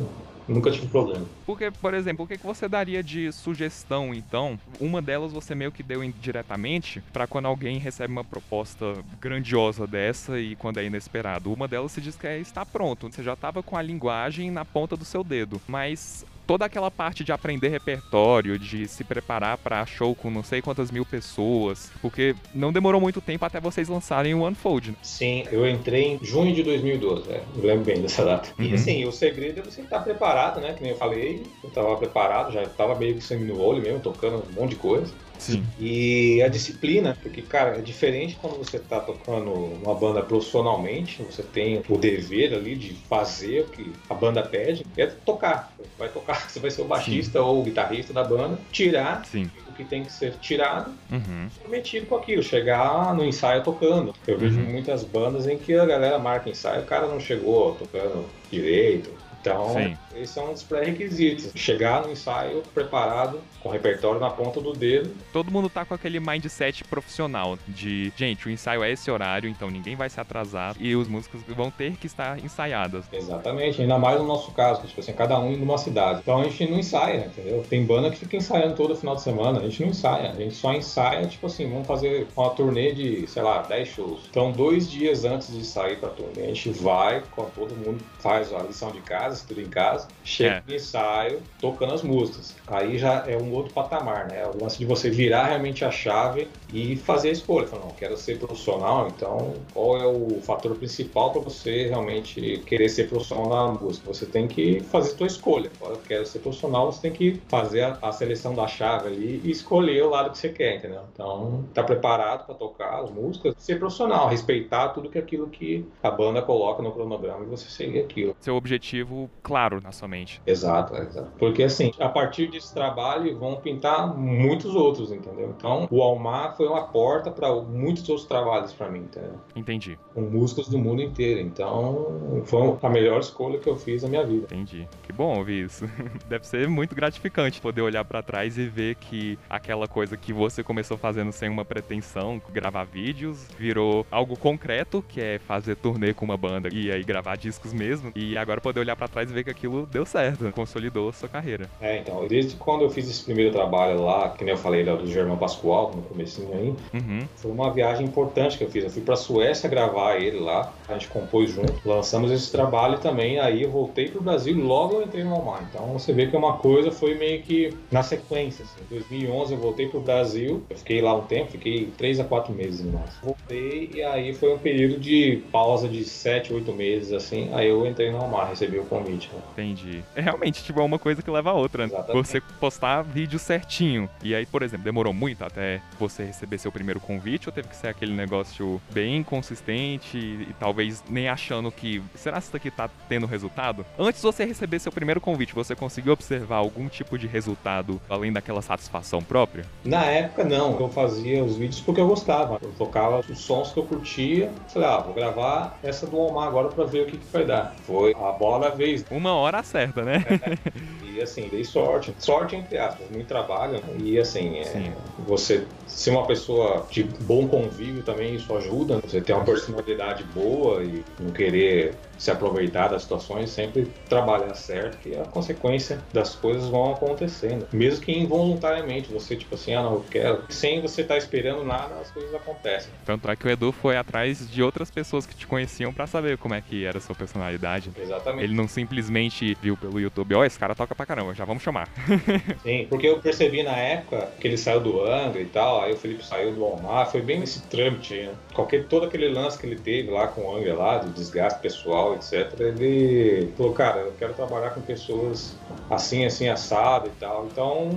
Nunca 0.47 0.71
tive 0.71 0.87
problema. 0.89 1.25
Porque, 1.47 1.71
por 1.71 1.95
exemplo, 1.95 2.25
o 2.25 2.29
que, 2.29 2.37
você 2.37 2.69
daria 2.69 3.03
de 3.03 3.33
sugestão, 3.33 4.13
então? 4.13 4.59
Uma 4.79 5.01
delas 5.01 5.33
você 5.33 5.55
meio 5.55 5.73
que 5.73 5.83
deu 5.83 6.05
indiretamente 6.05 7.03
para 7.13 7.27
quando 7.27 7.47
alguém 7.47 7.79
recebe 7.79 8.13
uma 8.13 8.25
proposta 8.25 8.95
grandiosa 9.21 9.87
dessa 9.87 10.39
e 10.39 10.55
quando 10.57 10.79
é 10.79 10.85
inesperado. 10.85 11.53
Uma 11.53 11.67
delas 11.67 11.93
se 11.93 12.01
diz 12.01 12.17
que 12.17 12.27
é 12.27 12.39
estar 12.39 12.67
pronto. 12.67 13.11
Você 13.11 13.23
já 13.23 13.33
estava 13.33 13.63
com 13.63 13.77
a 13.77 13.83
linguagem 13.83 14.51
na 14.51 14.65
ponta 14.65 14.97
do 14.97 15.05
seu 15.05 15.25
dedo. 15.25 15.61
Mas 15.67 16.25
toda 16.47 16.65
aquela 16.65 16.91
parte 16.91 17.25
de 17.25 17.33
aprender 17.33 17.69
repertório, 17.69 18.59
de 18.59 18.87
se 18.89 19.05
preparar 19.05 19.59
para 19.59 19.85
show 19.87 20.15
com 20.15 20.31
não 20.31 20.43
sei 20.43 20.61
quantas 20.61 20.91
mil 20.91 21.05
pessoas, 21.05 21.91
porque 22.01 22.35
não 22.55 22.73
demorou 22.73 23.01
muito 23.01 23.21
tempo 23.21 23.45
até 23.45 23.61
vocês 23.61 23.89
lançarem 23.89 24.35
o 24.35 24.47
Unfold. 24.47 24.91
Né? 24.91 24.97
Sim, 25.03 25.45
eu 25.51 25.69
entrei 25.69 26.15
em 26.15 26.25
junho 26.25 26.55
de 26.55 26.63
2012, 26.63 27.29
né? 27.29 27.41
eu 27.57 27.63
lembro 27.63 27.85
bem 27.85 28.01
dessa 28.01 28.25
data. 28.25 28.51
Uhum. 28.59 28.67
E 28.67 28.75
assim, 28.75 29.05
o 29.05 29.13
segredo 29.13 29.61
é 29.61 29.63
você 29.63 29.83
estar 29.83 30.01
preparado, 30.01 30.61
né? 30.61 30.73
Que 30.75 30.83
nem 30.83 30.93
eu 30.93 30.99
falei, 30.99 31.43
eu 31.63 31.69
estava 31.69 31.97
preparado, 31.97 32.53
já 32.53 32.63
estava 32.63 32.95
meio 32.95 33.15
que 33.15 33.21
sangue 33.23 33.45
no 33.45 33.61
olho 33.61 33.83
mesmo, 33.83 34.01
tocando 34.01 34.45
um 34.51 34.61
monte 34.61 34.71
de 34.71 34.77
coisa. 34.77 35.13
Sim. 35.45 35.63
E 35.79 36.43
a 36.43 36.49
disciplina, 36.49 37.17
porque, 37.23 37.43
cara, 37.43 37.77
é 37.77 37.81
diferente 37.83 38.39
quando 38.41 38.57
você 38.57 38.79
está 38.79 38.99
tocando 38.99 39.51
uma 39.53 39.95
banda 39.95 40.23
profissionalmente, 40.23 41.23
você 41.23 41.43
tem 41.43 41.83
o 41.87 41.99
dever 41.99 42.55
ali 42.55 42.75
de 42.75 42.95
fazer 43.09 43.61
o 43.61 43.65
que 43.67 43.93
a 44.09 44.15
banda 44.15 44.43
pede, 44.43 44.87
é 44.97 45.07
tocar. 45.07 45.75
Você 45.79 45.89
vai 45.99 46.09
tocar, 46.09 46.41
você 46.49 46.59
vai 46.59 46.71
ser 46.71 46.81
o 46.81 46.87
baixista 46.87 47.39
Sim. 47.39 47.45
ou 47.45 47.61
o 47.61 47.63
guitarrista 47.63 48.13
da 48.13 48.25
banda, 48.25 48.59
tirar 48.73 49.25
Sim. 49.27 49.51
o 49.69 49.73
que 49.75 49.85
tem 49.85 50.05
que 50.05 50.13
ser 50.13 50.33
tirado, 50.41 50.91
uhum. 51.13 51.49
metido 51.69 52.07
com 52.07 52.17
aquilo, 52.17 52.43
chegar 52.43 53.15
no 53.15 53.25
ensaio 53.25 53.63
tocando. 53.63 54.15
Eu 54.27 54.39
vejo 54.39 54.59
uhum. 54.59 54.65
muitas 54.65 55.05
bandas 55.05 55.47
em 55.47 55.59
que 55.59 55.75
a 55.75 55.85
galera 55.85 56.19
marca 56.19 56.49
ensaio, 56.49 56.83
o 56.83 56.87
cara 56.87 57.07
não 57.07 57.21
chegou 57.21 57.75
tocando 57.75 58.25
direito, 58.51 59.11
então, 59.45 59.75
Sim. 59.75 59.95
esses 60.17 60.31
são 60.31 60.51
os 60.51 60.63
pré-requisitos. 60.63 61.53
Chegar 61.55 62.03
no 62.03 62.13
ensaio 62.13 62.63
preparado, 62.73 63.41
com 63.61 63.69
o 63.69 63.73
repertório 63.73 64.19
na 64.19 64.31
ponta 64.31 64.59
do 64.59 64.73
dedo. 64.73 65.15
Todo 65.35 65.51
mundo 65.51 65.69
tá 65.69 65.85
com 65.85 65.93
aquele 65.93 66.19
mindset 66.19 66.83
profissional 66.85 67.59
de, 67.69 68.11
gente, 68.17 68.49
o 68.49 68.51
ensaio 68.51 68.83
é 68.83 68.91
esse 68.91 69.11
horário, 69.11 69.49
então 69.49 69.71
ninguém 69.71 69.97
vai 69.97 70.09
se 70.09 70.19
atrasar 70.19 70.75
e 70.81 70.97
os 70.97 71.09
músicos 71.09 71.43
vão 71.49 71.71
ter 71.71 71.97
que 71.97 72.07
estar 72.07 72.43
ensaiadas. 72.43 73.05
Exatamente, 73.13 73.83
ainda 73.83 73.99
mais 73.99 74.19
no 74.19 74.27
nosso 74.27 74.51
caso, 74.53 74.81
tipo 74.87 75.01
assim, 75.01 75.13
cada 75.13 75.39
um 75.39 75.53
em 75.53 75.63
uma 75.63 75.77
cidade. 75.77 76.21
Então 76.23 76.41
a 76.41 76.45
gente 76.45 76.71
não 76.71 76.79
ensaia, 76.79 77.27
entendeu? 77.27 77.63
Tem 77.69 77.85
banda 77.85 78.11
que 78.11 78.17
fica 78.17 78.39
ensaiando 78.39 78.75
todo 78.75 78.97
final 78.97 79.15
de 79.15 79.21
semana, 79.21 79.59
a 79.59 79.63
gente 79.63 79.83
não 79.83 79.91
ensaia, 79.91 80.31
a 80.31 80.35
gente 80.35 80.55
só 80.55 80.73
ensaia, 80.73 81.27
tipo 81.27 81.47
assim, 81.47 81.69
vamos 81.69 81.87
fazer 81.87 82.27
uma 82.35 82.49
turnê 82.51 82.95
de, 82.95 83.27
sei 83.27 83.43
lá, 83.43 83.61
10 83.61 83.89
shows. 83.89 84.21
Então, 84.31 84.53
dois 84.53 84.91
dias 84.91 85.27
antes 85.27 85.53
de 85.53 85.65
sair 85.67 85.99
pra 85.99 86.09
turnê, 86.09 86.45
a 86.45 86.55
gente 86.55 86.71
vai, 86.71 87.23
com 87.31 87.45
todo 87.51 87.77
mundo 87.77 88.03
faz 88.19 88.51
a 88.55 88.59
lição 88.61 88.91
de 88.91 89.01
casa 89.03 89.34
casa, 89.35 89.45
tudo 89.47 89.61
em 89.61 89.69
casa, 89.69 90.09
chega 90.23 90.57
é. 90.57 90.63
no 90.67 90.75
ensaio, 90.75 91.43
tocando 91.61 91.93
as 91.93 92.03
músicas. 92.03 92.55
Aí 92.67 92.97
já 92.97 93.25
é 93.27 93.37
um 93.37 93.53
outro 93.53 93.73
patamar, 93.73 94.29
né? 94.29 94.47
O 94.47 94.63
lance 94.63 94.79
de 94.79 94.87
você 94.87 95.11
virar 95.11 95.47
realmente 95.47 95.85
a 95.85 95.91
chave 95.91 96.49
e 96.75 96.97
fazer 96.97 97.29
a 97.29 97.33
escolha. 97.33 97.69
Falar, 97.69 97.85
não, 97.85 97.93
quero 97.93 98.17
ser 98.17 98.39
profissional, 98.39 99.07
então 99.07 99.55
qual 99.73 99.97
é 99.97 100.07
o 100.07 100.41
fator 100.43 100.75
principal 100.75 101.31
para 101.31 101.41
você 101.41 101.87
realmente 101.87 102.61
querer 102.67 102.89
ser 102.89 103.09
profissional 103.09 103.49
na 103.49 103.81
música? 103.81 104.13
Você 104.13 104.27
tem 104.27 104.49
que 104.49 104.81
fazer 104.81 105.13
a 105.13 105.17
sua 105.17 105.27
escolha. 105.29 105.71
Agora, 105.81 105.99
quero 106.07 106.27
ser 106.27 106.41
profissional, 106.41 106.91
você 106.91 107.03
tem 107.03 107.13
que 107.13 107.41
fazer 107.49 107.83
a, 107.83 107.99
a, 108.03 108.13
seleção 108.13 108.55
da 108.55 108.67
chave 108.67 109.07
ali 109.07 109.41
e 109.45 109.51
escolher 109.51 110.03
o 110.03 110.11
lado 110.11 110.31
que 110.31 110.39
você 110.39 110.49
quer, 110.49 110.77
entendeu? 110.77 111.03
Então, 111.13 111.65
tá 111.73 111.85
preparado 111.85 112.47
para 112.47 112.55
tocar 112.55 113.03
as 113.05 113.11
músicas, 113.11 113.55
ser 113.59 113.79
profissional, 113.79 114.29
respeitar 114.29 114.89
tudo 114.89 115.09
que 115.09 115.19
aquilo 115.19 115.47
que 115.49 115.87
a 116.03 116.11
banda 116.11 116.43
coloca 116.43 116.83
no 116.83 116.91
cronograma 116.91 117.45
e 117.45 117.47
você 117.47 117.69
seguir 117.69 118.01
aquilo. 118.01 118.35
Seu 118.41 118.57
objetivo 118.57 119.31
claro 119.43 119.81
na 119.81 119.93
sua 119.93 120.09
mente. 120.09 120.43
Exato, 120.45 120.97
exato. 120.97 121.31
Porque 121.39 121.63
assim, 121.63 121.93
a 122.01 122.09
partir 122.09 122.49
desse 122.49 122.75
trabalho 122.75 123.39
vão 123.39 123.57
pintar 123.57 124.17
muitos 124.17 124.75
outros, 124.75 125.13
entendeu? 125.13 125.55
Então, 125.57 125.87
o 125.91 126.03
Almar 126.03 126.57
foi 126.57 126.64
uma 126.69 126.85
porta 126.85 127.31
para 127.31 127.53
muitos 127.55 128.09
outros 128.09 128.27
trabalhos 128.27 128.73
para 128.73 128.89
mim, 128.89 129.01
entendeu? 129.01 129.35
Entendi. 129.55 129.99
Com 130.13 130.23
músicos 130.23 130.69
do 130.69 130.79
mundo 130.79 131.03
inteiro. 131.03 131.41
Então, 131.41 132.43
foi 132.45 132.77
a 132.83 132.89
melhor 132.89 133.21
escolha 133.21 133.59
que 133.59 133.69
eu 133.69 133.77
fiz 133.77 134.03
na 134.03 134.09
minha 134.09 134.25
vida. 134.25 134.47
Entendi. 134.47 134.89
Que 135.03 135.13
bom 135.13 135.39
ouvir 135.39 135.67
isso. 135.67 135.89
Deve 136.29 136.47
ser 136.47 136.69
muito 136.69 136.95
gratificante 136.95 137.61
poder 137.61 137.83
olhar 137.83 138.05
para 138.05 138.23
trás 138.23 138.59
e 138.59 138.67
ver 138.67 138.97
que 138.97 139.39
aquela 139.49 139.87
coisa 139.89 140.17
que 140.17 140.33
você 140.33 140.63
começou 140.63 140.97
fazendo 140.97 141.33
sem 141.33 141.49
uma 141.49 141.65
pretensão, 141.65 142.41
gravar 142.53 142.85
vídeos, 142.85 143.47
virou 143.59 144.07
algo 144.11 144.37
concreto, 144.37 145.05
que 145.09 145.21
é 145.21 145.39
fazer 145.39 145.77
turnê 145.77 146.15
com 146.15 146.25
uma 146.25 146.37
banda 146.37 146.69
e 146.73 146.91
aí 146.91 147.03
gravar 147.03 147.37
discos 147.37 147.73
mesmo. 147.73 148.13
E 148.15 148.37
agora 148.37 148.61
poder 148.61 148.81
olhar 148.81 148.97
para 148.97 149.09
trás 149.09 149.31
e 149.31 149.35
ver 149.35 149.45
que 149.45 149.51
aquilo 149.51 149.87
deu 149.87 150.05
certo, 150.05 150.51
consolidou 150.53 151.09
a 151.09 151.13
sua 151.13 151.29
carreira. 151.29 151.69
É, 151.81 151.99
então, 151.99 152.27
desde 152.27 152.57
quando 152.57 152.83
eu 152.83 152.91
fiz 152.91 153.09
esse 153.09 153.25
primeiro 153.25 153.53
trabalho 153.53 154.03
lá, 154.03 154.31
que 154.31 154.45
nem 154.45 154.55
eu 154.55 154.59
falei 154.59 154.85
do 154.85 155.07
Germão 155.07 155.37
Pascoal, 155.37 155.93
no 155.95 156.03
comecinho 156.03 156.54
aí, 156.55 156.75
uhum. 156.95 157.27
foi 157.37 157.51
uma 157.51 157.73
viagem 157.73 158.07
importante 158.07 158.57
que 158.57 158.65
eu 158.65 158.71
fiz. 158.71 158.85
Eu 158.85 158.91
fui 158.91 159.03
pra 159.03 159.17
Suécia 159.17 159.69
gravar 159.69 160.17
ele 160.17 160.39
lá, 160.39 160.73
a 160.89 160.93
gente 160.95 161.09
compôs 161.09 161.51
junto, 161.51 161.75
lançamos 161.85 162.31
esse 162.31 162.51
trabalho 162.51 162.99
também, 162.99 163.39
aí 163.39 163.63
eu 163.63 163.71
voltei 163.71 164.09
pro 164.09 164.23
Brasil 164.23 164.57
e 164.57 164.61
logo 164.61 164.95
eu 164.95 165.03
entrei 165.03 165.25
no 165.25 165.35
Almar. 165.35 165.67
Então 165.71 165.87
você 165.93 166.13
vê 166.13 166.27
que 166.27 166.37
uma 166.37 166.55
coisa 166.55 166.91
foi 166.91 167.15
meio 167.15 167.43
que 167.43 167.75
na 167.91 168.03
sequência. 168.03 168.65
Assim. 168.65 168.81
Em 168.91 168.95
2011 168.95 169.53
eu 169.55 169.59
voltei 169.59 169.89
pro 169.89 170.01
Brasil, 170.01 170.63
eu 170.69 170.77
fiquei 170.77 171.01
lá 171.01 171.15
um 171.15 171.23
tempo, 171.23 171.53
fiquei 171.53 171.87
3 171.97 172.21
a 172.21 172.25
4 172.25 172.53
meses 172.53 172.85
no 172.85 172.93
máximo. 172.93 173.19
Voltei 173.23 173.91
e 173.95 174.03
aí 174.03 174.35
foi 174.35 174.55
um 174.55 174.59
período 174.59 174.99
de 174.99 175.43
pausa 175.51 175.89
de 175.89 176.05
7, 176.05 176.53
8 176.53 176.73
meses, 176.73 177.13
assim, 177.13 177.51
aí 177.53 177.69
eu 177.69 177.87
entrei 177.87 178.11
no 178.11 178.19
Almar, 178.19 178.49
recebi 178.49 178.79
o 178.79 178.85
convite. 178.85 179.31
Né? 179.33 179.41
Entendi. 179.53 180.03
É 180.15 180.21
realmente, 180.21 180.63
tipo, 180.63 180.81
é 180.81 180.83
uma 180.83 180.99
coisa 180.99 181.23
que 181.23 181.31
leva 181.31 181.51
a 181.51 181.55
outra. 181.55 181.87
Né? 181.87 182.05
Você 182.13 182.41
postar 182.61 183.03
vídeo 183.03 183.39
certinho. 183.39 184.09
E 184.23 184.35
aí, 184.35 184.47
por 184.47 184.63
exemplo, 184.63 184.85
demorou 184.85 185.13
muito 185.13 185.45
até 185.45 185.81
você 185.99 186.23
receber 186.35 186.59
seu 186.59 186.73
primeiro 186.73 186.99
convite 187.01 187.49
ou 187.49 187.53
teve 187.53 187.69
que 187.69 187.77
ser 187.77 187.89
aquele 187.89 188.13
negócio 188.13 188.81
bem 188.93 189.23
consistente 189.23 190.19
e, 190.19 190.49
e 190.51 190.55
talvez 190.59 191.03
nem 191.09 191.29
achando 191.29 191.71
que 191.71 192.03
será 192.15 192.37
que 192.37 192.43
isso 192.43 192.53
daqui 192.53 192.71
tá 192.71 192.91
tendo 193.09 193.27
resultado? 193.27 193.87
Antes 193.99 194.21
de 194.21 194.27
você 194.27 194.45
receber 194.45 194.81
seu 194.81 194.91
primeiro 194.91 195.21
convite, 195.21 195.55
você 195.55 195.75
conseguiu 195.75 196.13
observar 196.13 196.57
algum 196.57 196.89
tipo 196.89 197.17
de 197.17 197.27
resultado 197.27 198.01
além 198.09 198.33
daquela 198.33 198.61
satisfação 198.61 199.23
própria? 199.23 199.65
Na 199.85 200.05
época, 200.05 200.45
não. 200.45 200.79
Eu 200.79 200.89
fazia 200.89 201.45
os 201.45 201.57
vídeos 201.57 201.81
porque 201.81 202.01
eu 202.01 202.09
gostava. 202.09 202.59
Eu 202.63 202.73
tocava 202.73 203.21
os 203.21 203.39
sons 203.39 203.73
que 203.73 203.79
eu 203.79 203.85
curtia. 203.85 204.51
Falei, 204.69 204.89
ah, 204.89 204.99
vou 204.99 205.15
gravar 205.15 205.79
essa 205.83 206.07
do 206.07 206.19
Omar 206.19 206.49
agora 206.49 206.69
pra 206.69 206.85
ver 206.85 207.03
o 207.03 207.07
que, 207.07 207.17
que 207.17 207.33
vai 207.33 207.45
dar. 207.45 207.75
Foi 207.87 208.13
a 208.13 208.33
bola 208.33 208.69
da 208.69 208.75
vez. 208.75 209.05
Uma 209.11 209.35
hora 209.35 209.63
certa, 209.63 210.03
né? 210.03 210.25
É. 210.29 211.04
E 211.15 211.23
assim, 211.23 211.49
dei 211.49 211.65
sorte. 211.65 212.13
Sorte 212.19 212.57
entre 212.57 212.77
aspas, 212.77 213.09
muito 213.11 213.27
trabalho. 213.27 213.81
E 214.03 214.19
assim, 214.19 214.59
é, 214.59 214.93
você 215.19 215.65
ser 215.87 216.11
uma 216.11 216.27
pessoa 216.27 216.87
de 216.91 217.05
bom 217.05 217.47
convívio 217.47 218.03
também, 218.03 218.35
isso 218.35 218.55
ajuda. 218.57 218.99
Você 218.99 219.21
ter 219.21 219.33
uma 219.33 219.45
personalidade 219.45 220.25
boa 220.35 220.83
e 220.83 221.05
não 221.21 221.31
querer 221.31 221.95
se 222.19 222.31
aproveitar 222.31 222.89
das 222.89 223.03
situações, 223.03 223.51
sempre 223.51 223.91
trabalhar 224.09 224.55
certo, 224.55 224.99
que 224.99 225.17
a 225.17 225.25
consequência 225.25 226.01
das 226.13 226.35
coisas 226.35 226.69
vão 226.69 226.93
acontecendo. 226.93 227.67
Mesmo 227.73 228.05
que 228.05 228.13
involuntariamente, 228.13 229.13
você 229.13 229.37
tipo 229.37 229.55
assim, 229.55 229.75
ah 229.75 229.83
não, 229.83 229.95
eu 229.95 230.05
quero. 230.11 230.45
Sem 230.49 230.81
você 230.81 231.03
estar 231.03 231.15
tá 231.15 231.19
esperando 231.19 231.65
nada, 231.65 231.95
as 232.01 232.11
coisas 232.11 232.35
acontecem. 232.35 232.93
Tanto 233.05 233.31
é 233.31 233.37
que 233.37 233.47
o 233.47 233.51
Edu 233.51 233.73
foi 233.73 233.97
atrás 233.97 234.49
de 234.49 234.63
outras 234.63 234.91
pessoas 234.91 235.27
que 235.27 235.35
te 235.35 235.47
conheciam 235.47 235.93
para 235.93 236.07
saber 236.07 236.39
como 236.39 236.55
é 236.55 236.61
que 236.61 236.85
era 236.85 236.99
a 236.99 237.01
sua 237.01 237.15
personalidade. 237.15 237.91
Exatamente. 237.97 238.45
Ele 238.45 238.55
não 238.55 238.69
simplesmente 238.69 239.57
viu 239.61 239.77
pelo 239.77 240.01
YouTube, 240.01 240.35
ó, 240.35 240.41
oh, 240.41 240.45
esse 240.45 240.59
cara 240.59 240.75
toca 240.75 240.95
pra 240.95 241.07
caramba, 241.07 241.35
já 241.35 241.45
vamos 241.45 241.63
chamar. 241.63 241.89
Sim, 242.63 242.87
porque 242.89 243.07
eu 243.07 243.19
percebi 243.21 243.63
na 243.63 243.77
época 243.77 244.29
que 244.41 244.47
ele 244.47 244.57
saiu 244.57 244.81
do 244.81 245.03
Angra 245.03 245.41
e 245.41 245.47
tal, 245.47 245.83
aí 245.83 245.93
o 245.93 245.97
Felipe 245.97 246.25
saiu 246.25 246.53
do 246.53 246.65
Almar, 246.65 247.11
foi 247.11 247.21
bem 247.21 247.41
nesse 247.41 247.63
trâmite, 247.63 248.15
né? 248.15 248.35
Qualquer, 248.53 248.85
todo 248.87 249.07
aquele 249.07 249.29
lance 249.29 249.59
que 249.59 249.67
ele 249.67 249.77
teve 249.77 250.11
lá 250.11 250.29
com 250.29 250.43
o 250.43 250.57
Angra 250.57 250.75
lá, 250.75 250.99
do 250.99 251.11
desgaste 251.11 251.61
pessoal 251.61 252.04
etc., 252.13 252.61
ele 252.61 253.51
falou, 253.57 253.73
cara, 253.73 254.01
eu 254.01 254.13
quero 254.19 254.35
trabalhar 254.35 254.71
com 254.71 254.83
pessoas 254.83 255.57
assim, 255.91 256.27
assim, 256.27 256.49
assado 256.49 257.09
e 257.09 257.21
tal. 257.21 257.49
Então, 257.51 257.91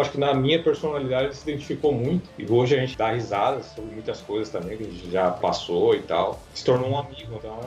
acho 0.00 0.12
que 0.12 0.18
na 0.18 0.32
minha 0.32 0.62
personalidade 0.62 1.26
ele 1.26 1.34
se 1.34 1.50
identificou 1.50 1.92
muito. 1.92 2.28
E 2.38 2.50
hoje 2.50 2.74
a 2.74 2.78
gente 2.78 2.96
dá 2.96 3.12
risadas 3.12 3.66
sobre 3.66 3.92
muitas 3.92 4.20
coisas 4.22 4.48
também 4.48 4.76
que 4.76 4.84
a 4.84 4.86
gente 4.86 5.10
já 5.10 5.30
passou 5.30 5.94
e 5.94 6.00
tal. 6.00 6.40
Se 6.54 6.64
tornou 6.64 6.90
um 6.90 6.98
amigo. 6.98 7.34
Então, 7.36 7.58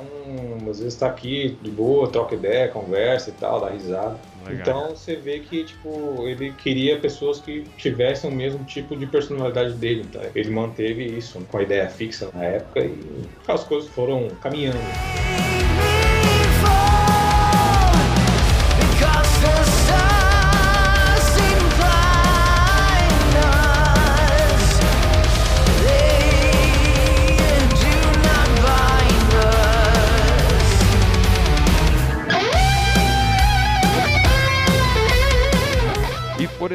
às 0.69 0.79
vezes 0.79 0.95
tá 0.95 1.07
aqui 1.07 1.57
de 1.61 1.69
boa, 1.69 2.09
troca 2.09 2.33
ideia, 2.33 2.67
conversa 2.67 3.29
e 3.29 3.33
tal, 3.33 3.61
dá 3.61 3.69
risada. 3.69 4.17
Legal. 4.45 4.61
Então 4.61 4.95
você 4.95 5.15
vê 5.15 5.39
que 5.39 5.63
tipo 5.63 6.27
ele 6.27 6.51
queria 6.51 6.99
pessoas 6.99 7.39
que 7.39 7.63
tivessem 7.77 8.29
o 8.29 8.33
mesmo 8.33 8.63
tipo 8.65 8.95
de 8.95 9.05
personalidade 9.05 9.73
dele. 9.73 10.05
Tá? 10.11 10.21
Ele 10.35 10.49
manteve 10.49 11.05
isso 11.05 11.39
com 11.49 11.57
a 11.57 11.63
ideia 11.63 11.87
fixa 11.89 12.29
na 12.33 12.43
época 12.43 12.81
e 12.81 12.99
as 13.47 13.63
coisas 13.63 13.89
foram 13.89 14.29
caminhando. 14.41 14.79